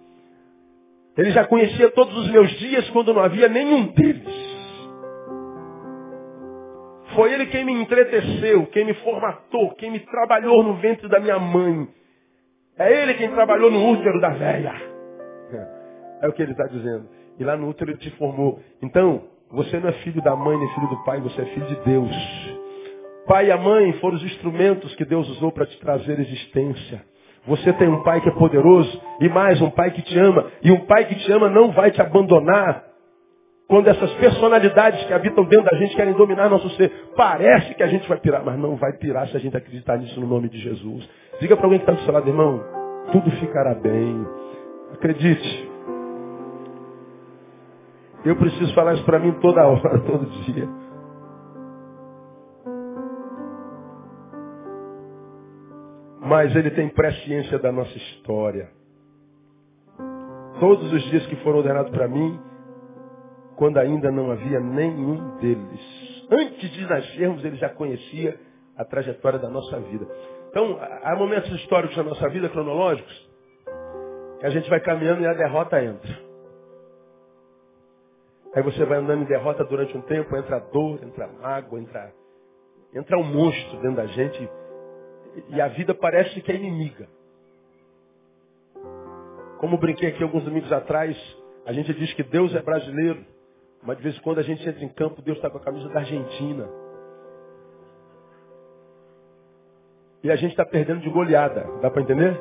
[1.18, 4.50] Ele já conhecia todos os meus dias quando não havia nenhum deles.
[7.16, 11.40] Foi ele quem me entreteceu, quem me formatou, quem me trabalhou no ventre da minha
[11.40, 11.88] mãe.
[12.78, 14.74] É ele quem trabalhou no útero da velha.
[16.22, 17.10] É o que ele está dizendo.
[17.38, 18.60] E lá no útero ele te formou.
[18.82, 21.76] Então, você não é filho da mãe nem filho do pai, você é filho de
[21.84, 22.16] Deus.
[23.26, 27.04] Pai e a mãe foram os instrumentos que Deus usou para te trazer existência.
[27.48, 30.46] Você tem um pai que é poderoso e mais um pai que te ama.
[30.64, 32.84] E um pai que te ama não vai te abandonar
[33.68, 36.92] quando essas personalidades que habitam dentro da gente querem dominar nosso ser.
[37.16, 40.20] Parece que a gente vai pirar, mas não vai pirar se a gente acreditar nisso
[40.20, 41.08] no nome de Jesus.
[41.40, 42.64] Diga para alguém que está do seu lado, irmão,
[43.12, 44.26] tudo ficará bem.
[44.94, 45.70] Acredite.
[48.26, 50.68] Eu preciso falar isso para mim toda hora, todo dia.
[56.30, 58.70] Mas ele tem presciência da nossa história.
[60.60, 62.40] Todos os dias que foram ordenados para mim,
[63.56, 66.28] quando ainda não havia nenhum deles.
[66.30, 68.40] Antes de nascermos, ele já conhecia
[68.78, 70.08] a trajetória da nossa vida.
[70.52, 73.30] Então, há momentos históricos na nossa vida, cronológicos,
[74.40, 76.30] que a gente vai caminhando e a derrota entra.
[78.56, 81.80] Aí você vai andando em derrota durante um tempo, entra a dor, entra a mágoa,
[81.80, 82.14] entra,
[82.94, 84.48] entra um monstro dentro da gente
[85.50, 87.08] e a vida parece que é inimiga.
[89.60, 91.18] Como brinquei aqui alguns domingos atrás,
[91.66, 93.26] a gente diz que Deus é brasileiro,
[93.84, 95.90] mas de vez em quando a gente entra em campo, Deus está com a camisa
[95.90, 96.70] da Argentina.
[100.24, 101.66] E a gente está perdendo de goleada.
[101.82, 102.40] Dá para entender?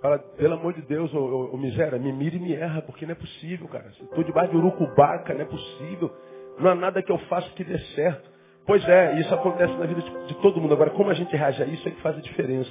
[0.00, 3.04] Fala, pelo amor de Deus, ô, ô, ô miséria, me mire e me erra, porque
[3.04, 3.88] não é possível, cara.
[3.88, 6.10] Estou debaixo de urucubaca, não é possível.
[6.58, 8.35] Não há nada que eu faça que dê certo.
[8.66, 10.74] Pois é, isso acontece na vida de, de todo mundo.
[10.74, 12.70] Agora, como a gente reage a isso é que faz a diferença.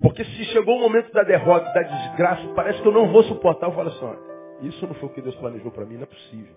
[0.00, 3.66] Porque se chegou o momento da derrota, da desgraça, parece que eu não vou suportar,
[3.66, 4.14] eu falo assim, ó,
[4.62, 6.54] isso não foi o que Deus planejou para mim, não é possível.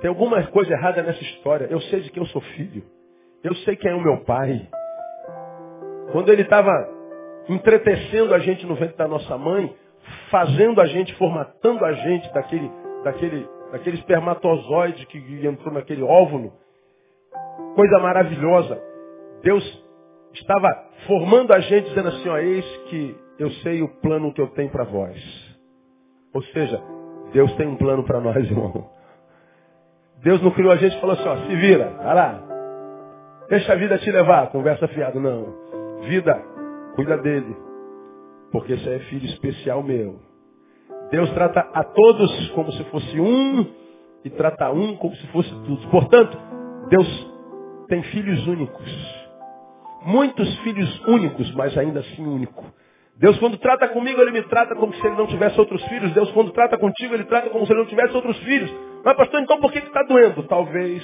[0.00, 1.68] Tem alguma coisa errada nessa história.
[1.70, 2.82] Eu sei de que eu sou filho.
[3.44, 4.68] Eu sei quem é o meu pai.
[6.10, 6.72] Quando ele estava
[7.48, 9.72] entretecendo a gente no ventre da nossa mãe,
[10.28, 12.70] fazendo a gente, formatando a gente daquele,
[13.04, 16.52] daquele, daquele espermatozoide que entrou naquele óvulo,
[17.74, 18.80] coisa maravilhosa.
[19.42, 19.84] Deus
[20.34, 20.68] estava
[21.06, 24.70] formando a gente dizendo assim, ó, eis que eu sei o plano que eu tenho
[24.70, 25.18] para vós.
[26.34, 26.80] Ou seja,
[27.32, 28.90] Deus tem um plano para nós, irmão.
[30.18, 32.42] Deus não criou a gente e falou assim, ó, se vira, vai lá.
[33.48, 36.00] Deixa a vida te levar, conversa fiado, não.
[36.02, 36.34] Vida,
[36.94, 37.56] cuida dele.
[38.52, 40.31] Porque você é filho especial meu.
[41.12, 43.66] Deus trata a todos como se fosse um
[44.24, 45.84] e trata um como se fosse todos.
[45.86, 46.38] Portanto,
[46.88, 47.30] Deus
[47.86, 49.22] tem filhos únicos.
[50.06, 52.64] Muitos filhos únicos, mas ainda assim único.
[53.18, 56.14] Deus quando trata comigo, Ele me trata como se Ele não tivesse outros filhos.
[56.14, 58.72] Deus quando trata contigo, Ele trata como se Ele não tivesse outros filhos.
[59.04, 60.42] Mas pastor, então por que está doendo?
[60.44, 61.02] Talvez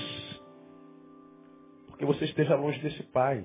[1.87, 3.45] porque você esteja longe desse Pai.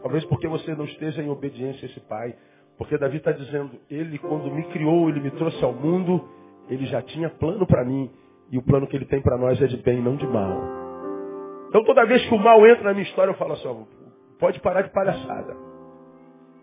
[0.00, 2.34] Talvez porque você não esteja em obediência a esse Pai.
[2.78, 6.28] Porque Davi está dizendo, Ele quando me criou, Ele me trouxe ao mundo,
[6.68, 8.10] Ele já tinha plano para mim.
[8.50, 10.60] E o plano que Ele tem para nós é de bem, não de mal.
[11.68, 13.86] Então toda vez que o mal entra na minha história, eu falo assim,
[14.38, 15.56] pode parar de palhaçada.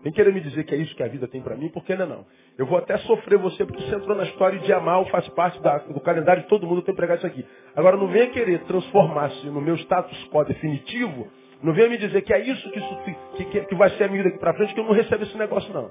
[0.04, 1.96] Vem querer me dizer que é isso que a vida tem para mim, por que
[1.96, 2.26] não, não?
[2.58, 5.78] Eu vou até sofrer você, porque você entrou na história de amar, faz parte da,
[5.78, 7.44] do calendário de todo mundo, eu tenho pregado isso aqui.
[7.74, 11.26] Agora não venha querer transformar-se no meu status quo definitivo,
[11.64, 12.96] não venha me dizer que é isso que, isso,
[13.36, 15.22] que, que, que vai ser a minha vida aqui para frente, que eu não recebo
[15.22, 15.90] esse negócio não.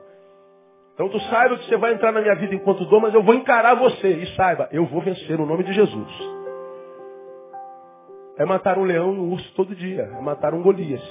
[0.93, 3.33] Então tu saiba que você vai entrar na minha vida enquanto dor, mas eu vou
[3.33, 4.07] encarar você.
[4.07, 6.07] E saiba, eu vou vencer no nome de Jesus.
[8.37, 10.03] É matar um leão e um urso todo dia.
[10.03, 11.01] É matar um Golias.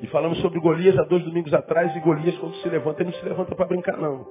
[0.00, 3.18] E falamos sobre Golias há dois domingos atrás, e Golias, quando se levanta, ele não
[3.18, 4.26] se levanta para brincar, não.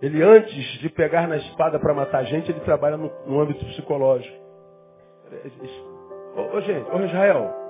[0.00, 3.62] Ele, antes de pegar na espada para matar a gente, ele trabalha no, no âmbito
[3.66, 4.34] psicológico.
[6.54, 7.67] Ô, gente, ô Israel,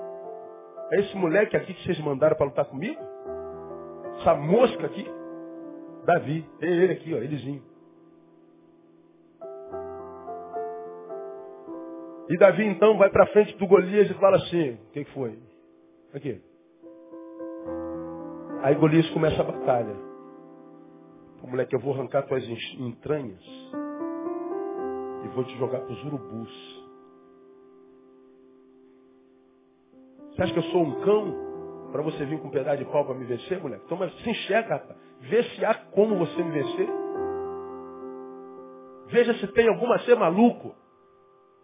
[0.91, 2.99] é esse moleque aqui que vocês mandaram para lutar comigo?
[4.19, 5.05] Essa mosca aqui?
[6.05, 6.45] Davi.
[6.61, 7.63] É ele aqui, ó, elezinho.
[12.29, 15.39] E Davi então vai para frente do Golias e fala assim, o que foi?
[16.13, 16.41] Aqui.
[18.61, 19.95] Aí Golias começa a batalha.
[21.39, 22.43] Pô, moleque, eu vou arrancar tuas
[22.77, 23.43] entranhas
[25.23, 26.78] e vou te jogar para os urubus.
[30.39, 33.03] Você acha que eu sou um cão para você vir com um pedaço de pau
[33.03, 33.83] para me vencer, moleque?
[33.85, 34.97] Então, mas se enxerga, rapaz.
[35.19, 36.87] Vê se há como você me vencer.
[39.07, 40.73] Veja se tem alguma ser maluco.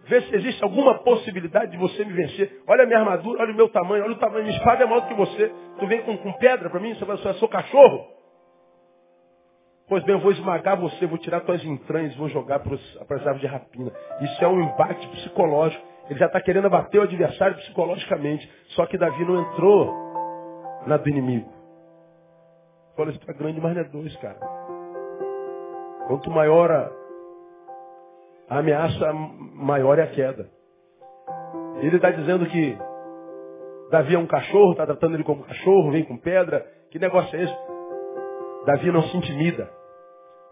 [0.02, 2.64] Vê se existe alguma possibilidade de você me vencer.
[2.68, 4.44] Olha a minha armadura, olha o meu tamanho, olha o tamanho.
[4.44, 5.54] Minha espada é maior do que você.
[5.80, 6.94] Tu vem com, com pedra para mim?
[6.96, 8.08] Você vai, sou cachorro?
[9.88, 13.40] Pois bem, eu vou esmagar você, vou tirar tuas entranhas, vou jogar para as aves
[13.40, 13.94] de rapina.
[14.20, 15.95] Isso é um embate psicológico.
[16.10, 18.50] Ele já está querendo abater o adversário psicologicamente.
[18.70, 19.94] Só que Davi não entrou
[20.86, 21.50] na do inimigo.
[22.98, 24.40] Olha, isso está grande, mas não é dois, cara.
[26.08, 26.92] Quanto maior a,
[28.50, 30.50] a ameaça maior é a queda.
[31.82, 32.78] Ele está dizendo que
[33.92, 36.66] Davi é um cachorro, está tratando ele como cachorro, vem com pedra.
[36.92, 37.58] Que negócio é esse?
[38.66, 39.70] Davi não se intimida.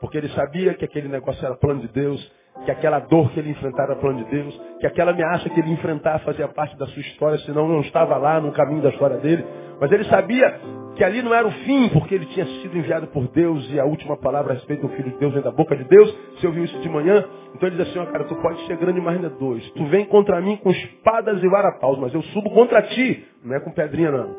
[0.02, 2.20] Porque ele sabia que aquele negócio era plano de Deus,
[2.66, 5.72] que aquela dor que ele enfrentava era plano de Deus, que aquela ameaça que ele
[5.72, 9.46] enfrentava fazia parte da sua história, senão não estava lá no caminho da história dele.
[9.80, 10.60] Mas ele sabia
[10.96, 13.86] que ali não era o fim, porque ele tinha sido enviado por Deus e a
[13.86, 16.16] última palavra a respeito do Filho de Deus vem da boca de Deus.
[16.36, 17.26] Você ouviu isso de manhã?
[17.56, 19.70] Então ele diz assim, ó, cara, tu pode ser grande, mas não é dois.
[19.72, 23.26] Tu vem contra mim com espadas e varapaus, mas eu subo contra ti.
[23.44, 24.36] Não é com pedrinha, não.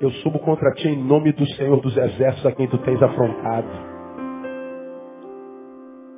[0.00, 3.68] Eu subo contra ti em nome do Senhor dos Exércitos a quem tu tens afrontado.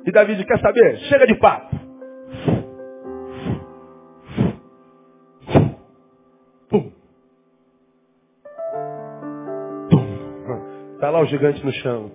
[0.05, 0.97] E Davi diz, quer saber?
[1.09, 1.75] Chega de papo.
[10.93, 12.11] Está lá o gigante no chão.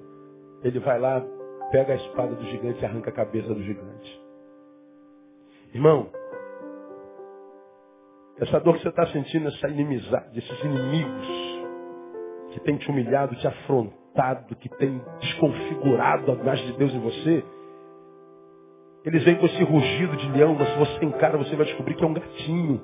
[0.63, 1.23] Ele vai lá,
[1.71, 4.21] pega a espada do gigante e arranca a cabeça do gigante.
[5.75, 6.09] Irmão,
[8.39, 11.29] essa dor que você está sentindo, essa inimizade, esses inimigos
[12.53, 17.45] que tem te humilhado, te afrontado, que tem desconfigurado a imagem de Deus em você,
[19.05, 22.05] eles vêm com esse rugido de leão, mas se você encara, você vai descobrir que
[22.05, 22.81] é um gatinho.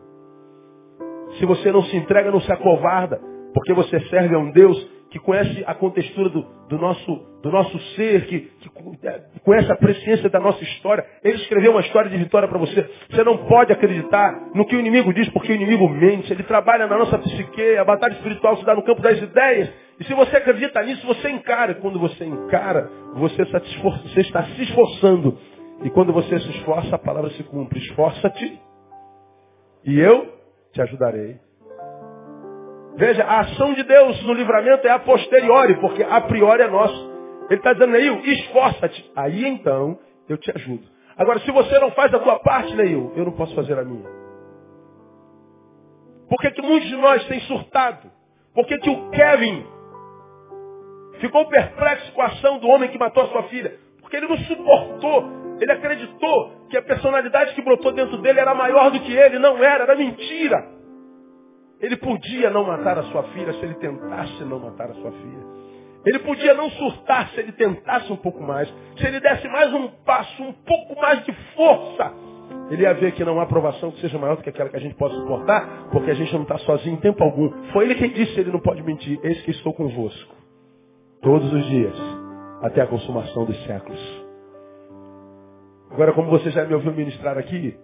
[1.39, 3.21] Se você não se entrega, não se acovarda,
[3.53, 7.79] porque você serve a um Deus que conhece a contextura do, do, nosso, do nosso
[7.95, 8.71] ser, que, que,
[9.07, 11.05] é, conhece a presciência da nossa história.
[11.23, 12.89] Ele escreveu uma história de vitória para você.
[13.11, 16.33] Você não pode acreditar no que o inimigo diz, porque o inimigo mente.
[16.33, 19.71] Ele trabalha na nossa psique, a batalha espiritual se dá no campo das ideias.
[20.01, 21.75] E se você acredita nisso, você encara.
[21.77, 25.39] Quando você encara, você você está se esforçando.
[25.83, 27.79] E quando você se esforça, a palavra se cumpre.
[27.79, 28.61] Esforça-te.
[29.85, 30.33] E eu
[30.72, 31.39] te ajudarei.
[32.97, 37.14] Veja, a ação de Deus no livramento é a posteriori, porque a priori é nosso.
[37.51, 39.12] Ele está dizendo, Neil, esforça-te.
[39.14, 39.99] Aí então
[40.29, 40.83] eu te ajudo.
[41.16, 44.09] Agora, se você não faz a tua parte, Neil, eu não posso fazer a minha.
[46.29, 48.11] Por que, que muitos de nós têm surtado?
[48.55, 49.64] Por que, que o Kevin
[51.20, 53.79] ficou perplexo com a ação do homem que matou a sua filha?
[54.01, 55.24] Porque ele não suportou,
[55.61, 59.38] ele acreditou que a personalidade que brotou dentro dele era maior do que ele.
[59.38, 60.76] Não era, era mentira.
[61.80, 65.57] Ele podia não matar a sua filha se ele tentasse não matar a sua filha.
[66.04, 68.72] Ele podia não surtar se ele tentasse um pouco mais.
[68.96, 72.12] Se ele desse mais um passo, um pouco mais de força.
[72.70, 74.80] Ele ia ver que não há aprovação que seja maior do que aquela que a
[74.80, 77.50] gente possa suportar, porque a gente não está sozinho em tempo algum.
[77.72, 79.18] Foi ele quem disse, ele não pode mentir.
[79.22, 80.34] Eis que estou convosco.
[81.22, 81.94] Todos os dias,
[82.62, 84.26] até a consumação dos séculos.
[85.97, 87.74] Agora, como você já me ouviu ministrar aqui,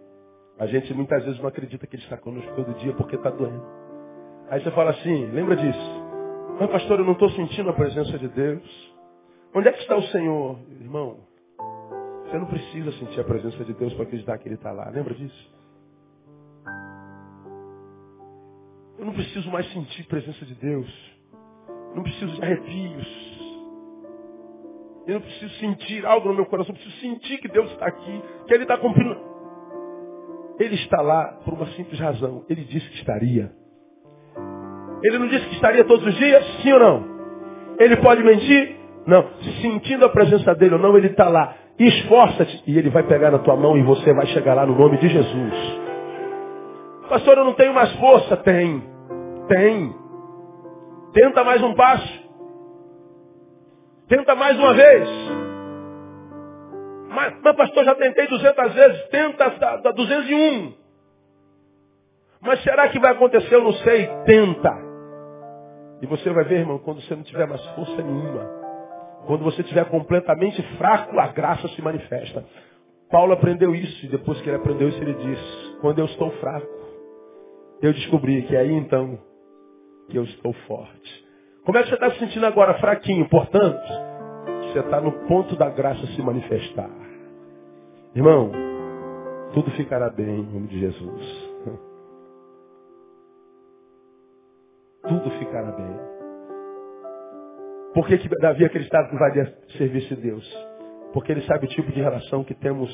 [0.59, 3.65] a gente muitas vezes não acredita que ele está conosco todo dia porque está doendo.
[4.51, 6.05] Aí você fala assim, lembra disso?
[6.61, 8.95] Mas pastor, eu não estou sentindo a presença de Deus.
[9.55, 10.59] Onde é que está o Senhor?
[10.79, 11.21] Irmão,
[12.27, 14.91] você não precisa sentir a presença de Deus para acreditar que Ele está lá.
[14.91, 15.55] Lembra disso?
[18.99, 21.17] Eu não preciso mais sentir a presença de Deus.
[21.95, 23.32] Não preciso de arrepios.
[25.07, 26.75] Eu não preciso sentir algo no meu coração.
[26.75, 29.17] Eu preciso sentir que Deus está aqui, que Ele está cumprindo.
[30.59, 32.45] Ele está lá por uma simples razão.
[32.49, 33.51] Ele disse que estaria.
[35.03, 36.45] Ele não disse que estaria todos os dias?
[36.63, 37.13] Sim ou não?
[37.79, 38.77] Ele pode mentir?
[39.07, 39.27] Não.
[39.61, 41.57] Sentindo a presença dele ou não, ele está lá.
[41.79, 44.99] Esforça-te e ele vai pegar na tua mão e você vai chegar lá no nome
[44.99, 45.81] de Jesus.
[47.09, 48.37] Pastor, eu não tenho mais força.
[48.37, 48.83] Tem.
[49.49, 49.95] Tem.
[51.13, 52.22] Tenta mais um passo.
[54.13, 55.09] Tenta mais uma vez.
[57.09, 59.09] Mas, mas pastor, já tentei 200 vezes.
[59.09, 59.49] Tenta
[59.79, 60.75] da 201.
[62.43, 63.55] Mas será que vai acontecer?
[63.55, 64.07] Eu não sei.
[64.27, 64.71] Tenta.
[66.03, 68.51] E você vai ver, irmão, quando você não tiver mais força nenhuma,
[69.27, 72.45] quando você estiver completamente fraco, a graça se manifesta.
[73.11, 76.69] Paulo aprendeu isso, e depois que ele aprendeu isso, ele diz, quando eu estou fraco,
[77.81, 79.19] eu descobri que é aí então
[80.11, 81.22] que eu estou forte.
[81.65, 82.75] Como é que você está se sentindo agora?
[82.81, 83.29] Fraquinho.
[83.29, 83.87] Portanto,
[84.63, 86.91] você está no ponto da graça se manifestar.
[88.15, 88.51] Irmão,
[89.55, 91.51] tudo ficará bem em nome de Jesus.
[95.09, 96.13] tudo ficará bem.
[97.95, 100.69] Por que, que Davi acreditava que valia serviço de Deus?
[101.13, 102.91] Porque ele sabe o tipo de relação que temos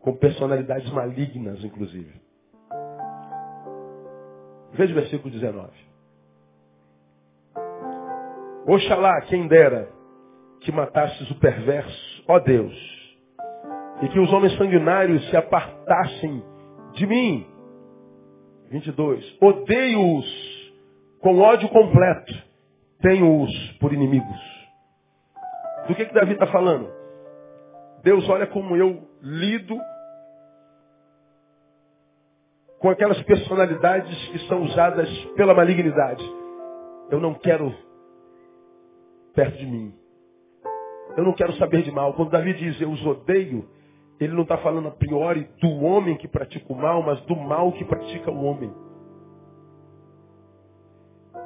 [0.00, 2.12] com personalidades malignas, inclusive.
[4.72, 5.91] Veja o versículo 19.
[8.66, 9.88] Oxalá, quem dera,
[10.60, 12.72] que matasses o perverso, ó Deus,
[14.02, 16.42] e que os homens sanguinários se apartassem
[16.92, 17.46] de mim.
[18.70, 19.38] 22.
[19.40, 20.72] Odeio-os
[21.20, 22.32] com ódio completo,
[23.00, 24.52] tenho-os por inimigos.
[25.88, 26.88] Do que, que Davi está falando?
[28.02, 29.76] Deus olha como eu lido
[32.78, 36.24] com aquelas personalidades que são usadas pela malignidade.
[37.10, 37.72] Eu não quero
[39.34, 39.94] perto de mim.
[41.16, 42.14] Eu não quero saber de mal.
[42.14, 43.68] Quando Davi diz eu os odeio,
[44.20, 47.72] ele não está falando a priori do homem que pratica o mal, mas do mal
[47.72, 48.72] que pratica o homem.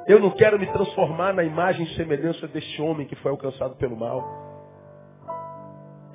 [0.07, 3.97] Eu não quero me transformar na imagem e semelhança deste homem que foi alcançado pelo
[3.97, 4.23] mal.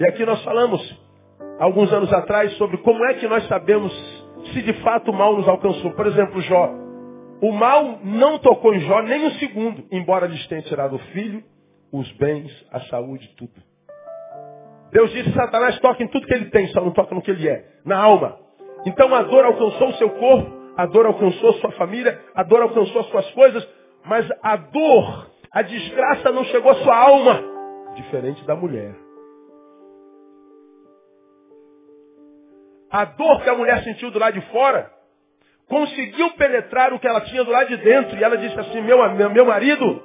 [0.01, 0.81] E aqui nós falamos,
[1.59, 3.93] alguns anos atrás, sobre como é que nós sabemos
[4.53, 5.93] se de fato o mal nos alcançou.
[5.93, 6.71] Por exemplo, Jó.
[7.43, 11.43] O mal não tocou em Jó nem um segundo, embora lhes tenha tirado o filho,
[11.93, 13.53] os bens, a saúde, tudo.
[14.91, 17.49] Deus disse, Satanás toca em tudo que ele tem, só não toca no que ele
[17.49, 18.39] é, na alma.
[18.87, 23.01] Então a dor alcançou o seu corpo, a dor alcançou sua família, a dor alcançou
[23.01, 23.69] as suas coisas,
[24.05, 27.43] mas a dor, a desgraça não chegou à sua alma.
[27.95, 28.95] Diferente da mulher.
[32.91, 34.91] A dor que a mulher sentiu do lado de fora
[35.67, 38.17] conseguiu penetrar o que ela tinha do lado de dentro.
[38.19, 38.99] E ela disse assim, meu,
[39.31, 40.03] meu marido,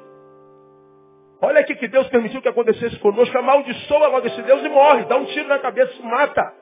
[1.41, 5.17] olha aqui que Deus permitiu que acontecesse conosco, amaldiçoa logo esse Deus e morre, dá
[5.17, 6.53] um tiro na cabeça e mata.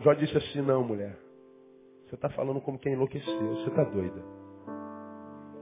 [0.00, 1.16] Jó disse assim, não mulher,
[2.06, 4.22] você está falando como quem enlouqueceu, você está doida.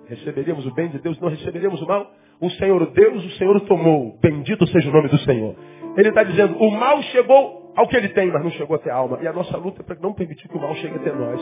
[0.07, 2.11] Receberíamos o bem de Deus, não receberíamos o mal.
[2.41, 4.19] O Senhor Deus, o Senhor tomou.
[4.21, 5.55] Bendito seja o nome do Senhor.
[5.97, 8.97] Ele está dizendo, o mal chegou ao que ele tem, mas não chegou até a
[8.97, 9.19] alma.
[9.23, 11.41] E a nossa luta é para não permitir que o mal chegue até nós.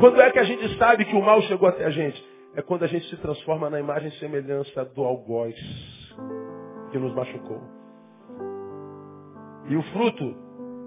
[0.00, 2.22] Quando é que a gente sabe que o mal chegou até a gente?
[2.54, 5.54] É quando a gente se transforma na imagem e semelhança do algoz
[6.90, 7.60] que nos machucou.
[9.68, 10.34] E o fruto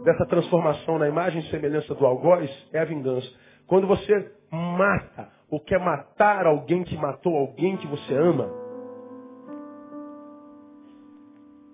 [0.04, 3.28] dessa transformação na imagem e semelhança do algoz é a vingança.
[3.66, 8.49] Quando você mata ou quer matar alguém que matou alguém que você ama,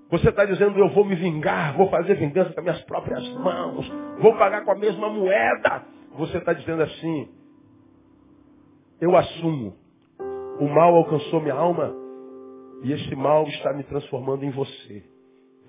[0.10, 3.92] você está dizendo, eu vou me vingar, vou fazer vingança com as minhas próprias mãos,
[4.20, 5.84] vou pagar com a mesma moeda.
[6.18, 7.30] Você está dizendo assim,
[9.00, 9.76] eu assumo,
[10.60, 11.94] o mal alcançou minha alma
[12.82, 15.04] e esse mal está me transformando em você.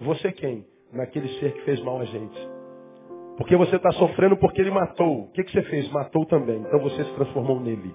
[0.00, 0.64] Você quem?
[0.92, 2.48] Naquele ser que fez mal a gente.
[3.36, 5.22] Porque você está sofrendo porque ele matou.
[5.22, 5.90] O que, que você fez?
[5.90, 6.60] Matou também.
[6.60, 7.94] Então você se transformou nele.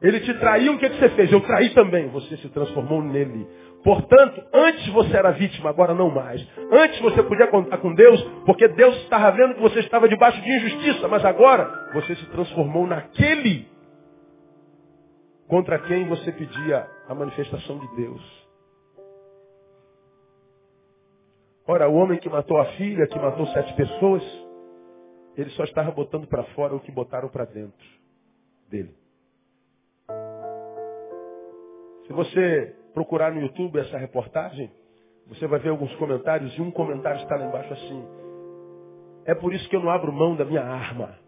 [0.00, 1.32] Ele te traiu, o que, que você fez?
[1.32, 2.08] Eu traí também.
[2.08, 3.46] Você se transformou nele.
[3.82, 6.46] Portanto, antes você era vítima, agora não mais.
[6.70, 10.50] Antes você podia contar com Deus, porque Deus estava vendo que você estava debaixo de
[10.50, 13.66] injustiça, mas agora você se transformou naquele
[15.48, 18.48] contra quem você pedia a manifestação de Deus.
[21.66, 24.22] Ora, o homem que matou a filha, que matou sete pessoas,
[25.36, 27.86] ele só estava botando para fora o que botaram para dentro
[28.68, 28.94] dele.
[32.06, 34.70] Se você procurar no YouTube essa reportagem,
[35.26, 38.02] você vai ver alguns comentários e um comentário está lá embaixo assim.
[39.26, 41.18] É por isso que eu não abro mão da minha arma.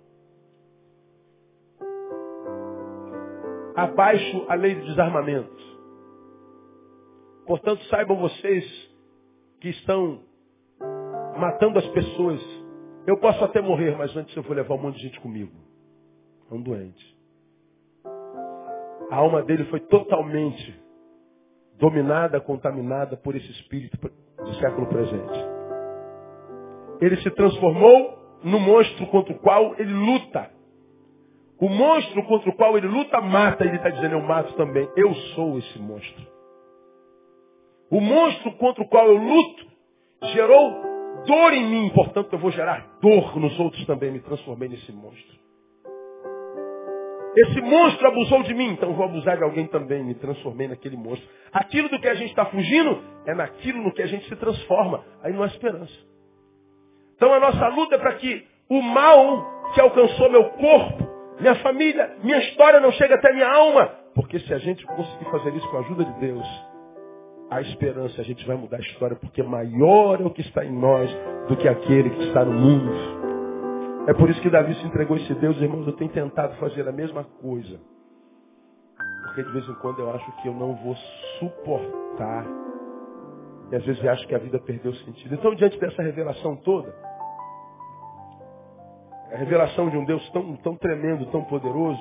[3.76, 5.70] Abaixo a lei do desarmamento.
[7.51, 8.64] Portanto, saibam vocês
[9.61, 10.20] que estão
[11.36, 12.40] matando as pessoas.
[13.05, 15.51] Eu posso até morrer, mas antes eu vou levar um monte de gente comigo.
[16.48, 17.18] É um doente.
[19.11, 20.80] A alma dele foi totalmente
[21.76, 25.44] dominada, contaminada por esse espírito do século presente.
[27.01, 30.53] Ele se transformou no monstro contra o qual ele luta.
[31.59, 33.64] O monstro contra o qual ele luta mata.
[33.64, 34.88] Ele está dizendo, eu mato também.
[34.94, 36.39] Eu sou esse monstro.
[37.91, 39.66] O monstro contra o qual eu luto
[40.32, 40.82] gerou
[41.26, 44.12] dor em mim, portanto eu vou gerar dor nos outros também.
[44.12, 45.41] Me transformei nesse monstro.
[47.36, 50.05] Esse monstro abusou de mim, então vou abusar de alguém também.
[50.05, 51.28] Me transformei naquele monstro.
[51.53, 55.05] Aquilo do que a gente está fugindo é naquilo no que a gente se transforma.
[55.22, 55.95] Aí não há esperança.
[57.16, 61.09] Então a nossa luta é para que o mal que alcançou meu corpo,
[61.41, 63.86] minha família, minha história não chegue até minha alma.
[64.14, 66.70] Porque se a gente conseguir fazer isso com a ajuda de Deus,
[67.51, 70.72] a esperança, a gente vai mudar a história, porque maior é o que está em
[70.72, 71.11] nós
[71.48, 72.92] do que aquele que está no mundo.
[74.07, 76.88] É por isso que Davi se entregou a esse Deus, irmãos, eu tenho tentado fazer
[76.88, 77.80] a mesma coisa.
[79.24, 80.94] Porque de vez em quando eu acho que eu não vou
[81.38, 82.46] suportar.
[83.72, 85.34] E às vezes eu acho que a vida perdeu sentido.
[85.34, 86.94] Então, diante dessa revelação toda,
[89.32, 92.01] a revelação de um Deus tão, tão tremendo, tão poderoso,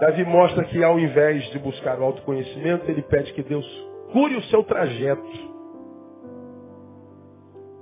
[0.00, 3.66] Davi mostra que ao invés de buscar o autoconhecimento, ele pede que Deus
[4.12, 5.50] cure o seu trajeto.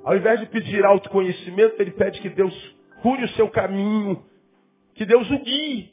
[0.02, 4.20] Ao invés de pedir autoconhecimento, ele pede que Deus cure o seu caminho,
[4.94, 5.92] que Deus o guie.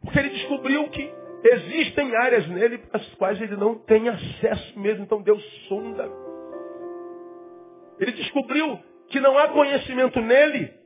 [0.00, 1.12] Porque ele descobriu que
[1.44, 6.10] existem áreas nele para as quais ele não tem acesso mesmo, então Deus sonda.
[8.00, 10.81] Ele descobriu que não há conhecimento nele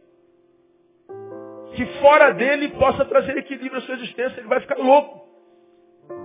[1.76, 4.40] que fora dele possa trazer equilíbrio à sua existência.
[4.40, 5.26] Ele vai ficar louco.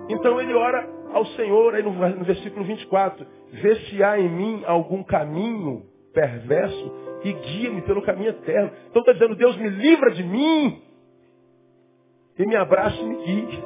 [0.10, 4.64] Então ele ora ao Senhor, aí no, no versículo 24, vê se há em mim
[4.66, 8.72] algum caminho perverso e guia-me pelo caminho eterno.
[8.90, 10.82] Então está dizendo, Deus me livra de mim
[12.40, 13.64] e me abraça e me guie.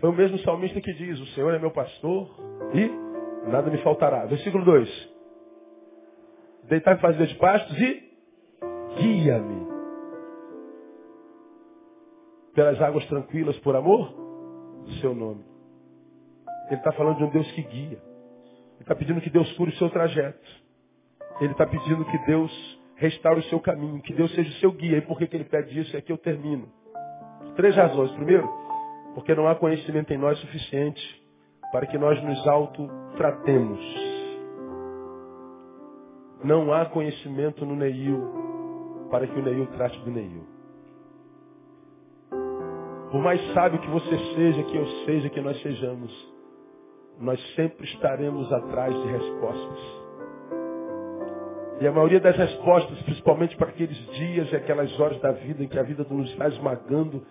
[0.00, 2.28] Foi o mesmo salmista que diz, o Senhor é meu pastor
[2.74, 4.26] e nada me faltará.
[4.26, 5.16] Versículo 2.
[6.64, 8.05] Deitar e fazer de pastos e
[8.96, 9.66] guia-me
[12.54, 14.12] pelas águas tranquilas por amor
[14.84, 15.44] do seu nome.
[16.68, 17.98] Ele está falando de um Deus que guia.
[17.98, 20.48] Ele está pedindo que Deus cure o seu trajeto.
[21.40, 24.98] Ele está pedindo que Deus restaure o seu caminho, que Deus seja o seu guia.
[24.98, 25.94] E por que, que ele pede isso?
[25.94, 26.68] E aqui eu termino.
[27.40, 28.10] Por três razões.
[28.12, 28.48] Primeiro,
[29.14, 31.22] porque não há conhecimento em nós suficiente
[31.72, 33.80] para que nós nos autotratemos.
[36.42, 38.55] Não há conhecimento no Neil
[39.10, 40.44] para que o Neil trate do Neil.
[43.10, 46.34] Por mais sábio que você seja, que eu seja, que nós sejamos,
[47.20, 50.06] nós sempre estaremos atrás de respostas.
[51.80, 55.68] E a maioria das respostas, principalmente para aqueles dias e aquelas horas da vida em
[55.68, 57.24] que a vida nos está esmagando,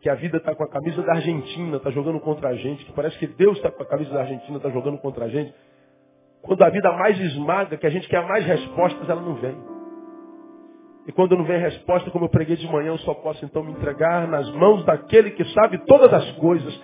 [0.00, 2.92] que a vida está com a camisa da Argentina, está jogando contra a gente, que
[2.92, 5.54] parece que Deus está com a camisa da Argentina, está jogando contra a gente.
[6.42, 9.73] Quando a vida mais esmaga, que a gente quer mais respostas, ela não vem.
[11.06, 13.72] E quando não vem resposta, como eu preguei de manhã, eu só posso então me
[13.72, 16.74] entregar nas mãos daquele que sabe todas as coisas,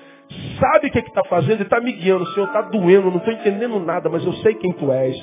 [0.59, 2.27] sabe o que está fazendo e está me guiando.
[2.33, 5.17] Senhor, está doendo, não estou entendendo nada, mas eu sei quem tu és.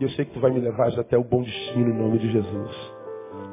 [0.00, 2.30] E eu sei que tu vai me levar até o bom destino em nome de
[2.32, 2.92] Jesus.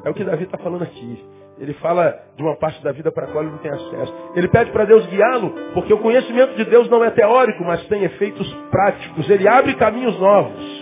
[0.04, 1.24] É o que Davi está falando aqui.
[1.58, 4.14] Ele fala de uma parte da vida para a qual ele não tem acesso.
[4.34, 8.04] Ele pede para Deus guiá-lo, porque o conhecimento de Deus não é teórico, mas tem
[8.04, 9.28] efeitos práticos.
[9.28, 10.77] Ele abre caminhos novos.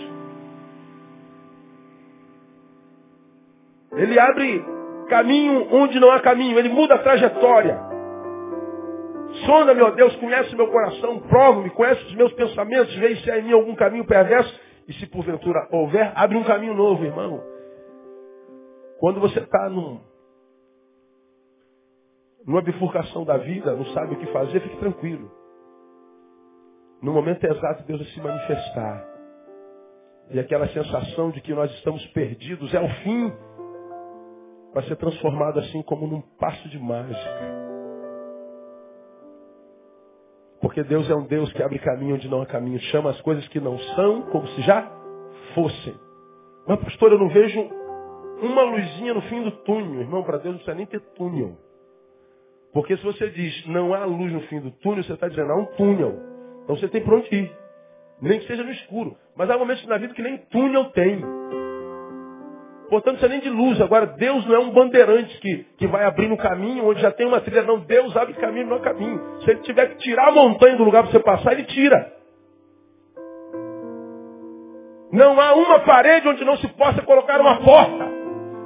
[3.97, 4.63] Ele abre
[5.09, 6.57] caminho onde não há caminho.
[6.57, 7.79] Ele muda a trajetória.
[9.45, 13.43] Sonda, meu Deus, conhece meu coração, prova-me, conhece os meus pensamentos, vê se há em
[13.43, 14.67] mim algum caminho perverso.
[14.87, 17.43] E se porventura houver, abre um caminho novo, irmão.
[18.99, 19.99] Quando você está num,
[22.45, 25.29] numa bifurcação da vida, não sabe o que fazer, fique tranquilo.
[27.01, 29.05] No momento exato, Deus vai se manifestar.
[30.31, 33.33] E aquela sensação de que nós estamos perdidos é o fim,
[34.77, 37.67] vai ser transformado assim como num passo de mágica.
[40.61, 43.47] Porque Deus é um Deus que abre caminho onde não há caminho, chama as coisas
[43.47, 44.87] que não são como se já
[45.55, 45.95] fossem.
[46.67, 47.59] Mas, pastor, eu não vejo
[48.39, 50.01] uma luzinha no fim do túnel.
[50.01, 51.57] Irmão, para Deus não precisa nem ter túnel.
[52.71, 55.55] Porque se você diz não há luz no fim do túnel, você está dizendo há
[55.55, 56.19] um túnel.
[56.63, 57.51] Então você tem para onde ir.
[58.21, 59.17] Nem que seja no escuro.
[59.35, 61.19] Mas há momentos na vida que nem túnel tem.
[62.89, 63.81] Portanto, não precisa nem de luz.
[63.81, 67.27] Agora, Deus não é um bandeirante que, que vai abrir no caminho onde já tem
[67.27, 67.63] uma trilha.
[67.63, 69.21] Não, Deus abre caminho no caminho.
[69.41, 72.13] Se ele tiver que tirar a montanha do lugar para você passar, ele tira.
[75.11, 78.07] Não há uma parede onde não se possa colocar uma porta.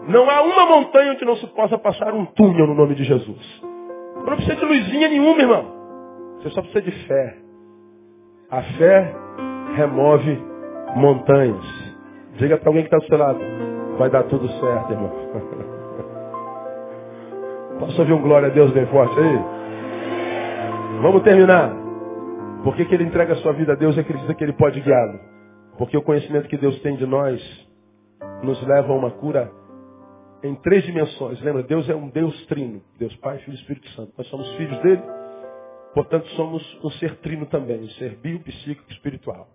[0.08, 3.62] Não há uma montanha onde não se possa passar um túnel no nome de Jesus.
[4.16, 5.82] Não precisa de luzinha nenhuma, irmão.
[6.38, 7.38] Você só precisa de fé.
[8.50, 9.16] A fé
[9.76, 10.44] remove
[10.96, 11.66] montanhas.
[12.38, 13.71] Diga para alguém que está do seu lado.
[13.98, 15.12] Vai dar tudo certo, irmão.
[17.80, 19.40] Posso ouvir um glória a Deus bem forte aí?
[21.02, 21.74] Vamos terminar.
[22.64, 24.80] Por que, que ele entrega a sua vida a Deus e acredita que ele pode
[24.82, 25.20] guiá-lo?
[25.78, 27.42] Porque o conhecimento que Deus tem de nós
[28.44, 29.52] nos leva a uma cura
[30.44, 31.42] em três dimensões.
[31.42, 32.82] Lembra, Deus é um Deus trino.
[33.00, 34.14] Deus Pai, Filho e Espírito Santo.
[34.18, 35.02] Nós somos filhos dele,
[35.94, 39.48] portanto somos um ser trino também, um ser bio, psíquico, espiritual.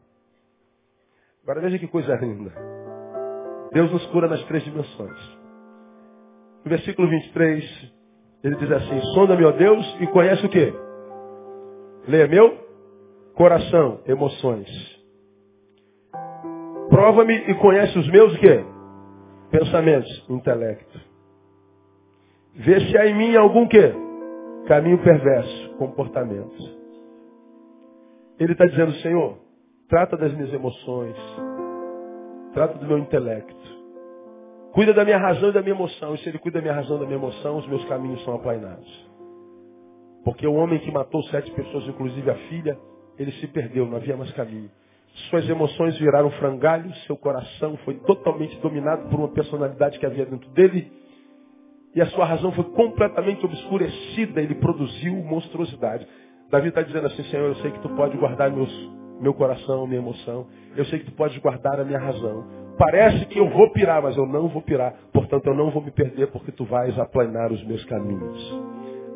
[1.45, 2.53] Agora veja que coisa linda.
[3.77, 5.39] Deus nos cura nas três dimensões.
[6.65, 7.93] No versículo 23,
[8.43, 10.73] ele diz assim, sonda-me, ó Deus, e conhece o quê?
[12.09, 12.57] Leia meu
[13.35, 14.67] coração, emoções.
[16.89, 18.65] Prova-me e conhece os meus o quê?
[19.51, 20.99] Pensamentos, intelecto.
[22.55, 23.93] Vê se há em mim algum quê?
[24.69, 26.57] Caminho perverso, comportamento.
[28.41, 29.37] Ele está dizendo, Senhor,
[29.87, 31.15] trata das minhas emoções,
[32.57, 33.55] trata do meu intelecto.
[34.73, 36.15] Cuida da minha razão e da minha emoção.
[36.15, 38.35] E se ele cuida da minha razão e da minha emoção, os meus caminhos são
[38.35, 39.07] aplainados.
[40.25, 42.79] Porque o homem que matou sete pessoas, inclusive a filha,
[43.19, 44.71] ele se perdeu, não havia mais caminho.
[45.29, 50.49] Suas emoções viraram frangalhos, seu coração foi totalmente dominado por uma personalidade que havia dentro
[50.51, 50.91] dele.
[51.95, 56.07] E a sua razão foi completamente obscurecida, ele produziu monstruosidade.
[56.51, 58.73] Davi está dizendo assim, Senhor, eu sei que tu pode guardar meus,
[59.21, 60.47] meu coração, minha emoção.
[60.77, 62.45] Eu sei que tu pode guardar a minha razão.
[62.79, 64.95] Parece que eu vou pirar, mas eu não vou pirar.
[65.13, 68.63] Portanto, eu não vou me perder, porque tu vais aplanar os meus caminhos.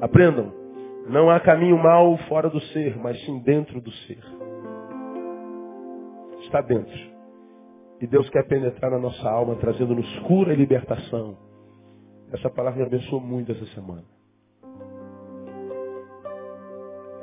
[0.01, 0.53] Aprendam,
[1.09, 4.40] não há caminho mal fora do ser, mas sim dentro do ser
[6.51, 7.11] está dentro.
[8.01, 11.36] E Deus quer penetrar na nossa alma, trazendo-nos cura e libertação.
[12.32, 14.05] Essa palavra me abençoou muito essa semana.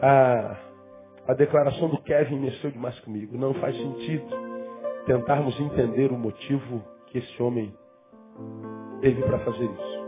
[0.02, 0.58] A,
[1.28, 3.38] a declaração do Kevin mexeu demais comigo.
[3.38, 4.26] Não faz sentido
[5.06, 7.74] tentarmos entender o motivo que esse homem
[9.02, 10.08] teve para fazer isso.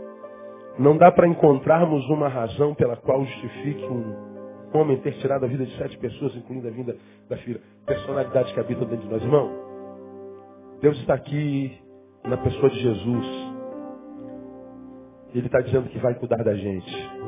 [0.78, 4.30] Não dá para encontrarmos uma razão pela qual justifique um
[4.72, 6.96] homem ter tirado a vida de sete pessoas, incluindo a vida
[7.28, 7.60] da filha.
[7.84, 9.22] Personalidades que habitam dentro de nós.
[9.22, 9.50] Irmão,
[10.80, 11.78] Deus está aqui
[12.24, 13.26] na pessoa de Jesus.
[15.34, 17.19] Ele está dizendo que vai cuidar da gente.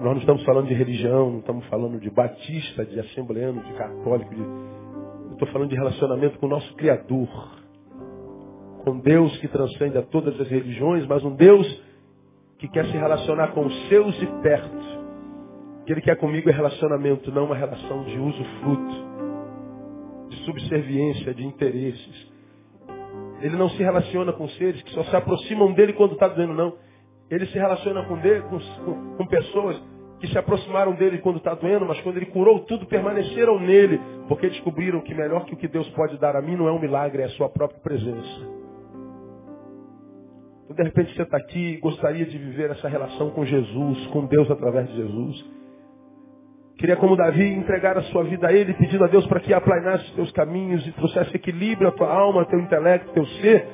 [0.00, 4.34] Nós não estamos falando de religião, não estamos falando de batista, de assembleano, de católico.
[4.34, 4.40] De...
[4.40, 7.28] Eu estou falando de relacionamento com o nosso Criador.
[8.84, 11.66] Com Deus que transcende a todas as religiões, mas um Deus
[12.58, 14.98] que quer se relacionar com os seus de perto
[15.88, 18.94] que ele quer comigo é relacionamento, não uma relação de uso fruto,
[20.28, 22.30] de subserviência, de interesses.
[23.40, 26.76] Ele não se relaciona com seres que só se aproximam dele quando está doendo, não.
[27.30, 28.58] Ele se relaciona com, dele, com,
[29.16, 29.80] com, pessoas
[30.18, 34.48] que se aproximaram dele quando está doendo, mas quando ele curou tudo, permaneceram nele, porque
[34.48, 37.22] descobriram que melhor que o que Deus pode dar a mim não é um milagre,
[37.22, 38.58] é a sua própria presença.
[40.74, 44.50] de repente você está aqui e gostaria de viver essa relação com Jesus, com Deus
[44.50, 45.58] através de Jesus.
[46.78, 50.04] Queria, como Davi, entregar a sua vida a Ele, pedindo a Deus para que aplanasse
[50.04, 53.66] os teus caminhos e trouxesse equilíbrio à tua alma, ao teu intelecto, ao teu ser,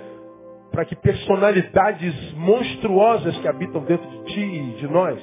[0.74, 5.22] para que personalidades monstruosas que habitam dentro de ti e de nós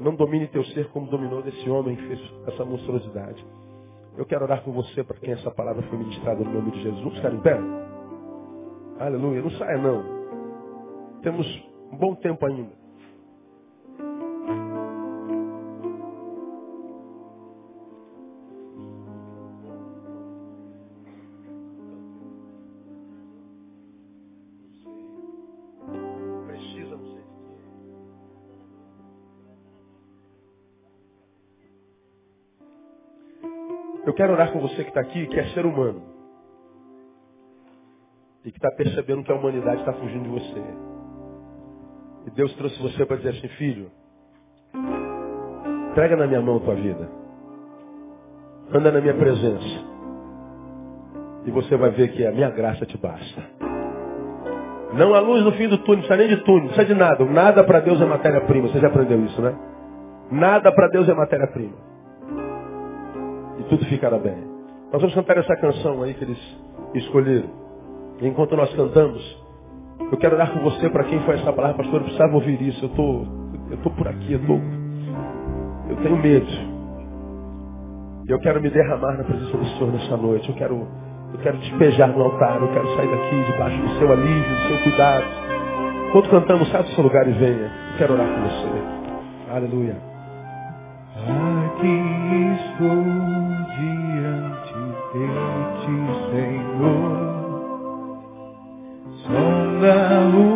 [0.00, 3.46] não domine teu ser como dominou desse homem que fez essa monstruosidade.
[4.18, 7.20] Eu quero orar com você para quem essa palavra foi ministrada no nome de Jesus.
[7.20, 9.00] Cara, em.
[9.00, 9.42] Aleluia.
[9.42, 10.02] Não saia não.
[11.22, 11.46] Temos
[11.92, 12.83] um bom tempo ainda.
[34.14, 36.00] Eu quero orar com você que está aqui, que é ser humano.
[38.44, 40.62] E que está percebendo que a humanidade está fugindo de você.
[42.28, 43.90] E Deus trouxe você para dizer assim, filho,
[45.90, 47.10] entrega na minha mão a tua vida.
[48.72, 49.84] Anda na minha presença.
[51.44, 53.42] E você vai ver que a minha graça te basta.
[54.92, 56.94] Não há luz no fim do túnel, não precisa nem de túnel, não precisa de
[56.94, 57.24] nada.
[57.24, 58.68] Nada para Deus é matéria-prima.
[58.68, 59.58] Você já aprendeu isso, né?
[60.30, 61.93] Nada para Deus é matéria-prima
[63.68, 64.36] tudo ficará bem.
[64.92, 66.38] Nós vamos cantar essa canção aí que eles
[66.94, 67.50] escolheram.
[68.20, 69.44] E enquanto nós cantamos,
[70.12, 72.84] eu quero orar com você para quem foi essa palavra, pastor, eu precisava ouvir isso.
[72.84, 73.26] Eu tô,
[73.70, 74.54] eu tô por aqui, eu tô,
[75.90, 76.46] eu tenho medo.
[78.28, 80.48] E eu quero me derramar na presença do Senhor nessa noite.
[80.48, 80.88] Eu quero,
[81.32, 82.60] eu quero despejar no altar.
[82.62, 85.24] Eu quero sair daqui debaixo do seu alívio, do seu cuidado.
[86.08, 87.66] Enquanto cantamos, sai do seu lugar e venha.
[87.92, 89.52] Eu quero orar com você.
[89.52, 90.13] Aleluia.
[96.30, 97.14] Senhor.
[99.22, 100.53] Sonda o meu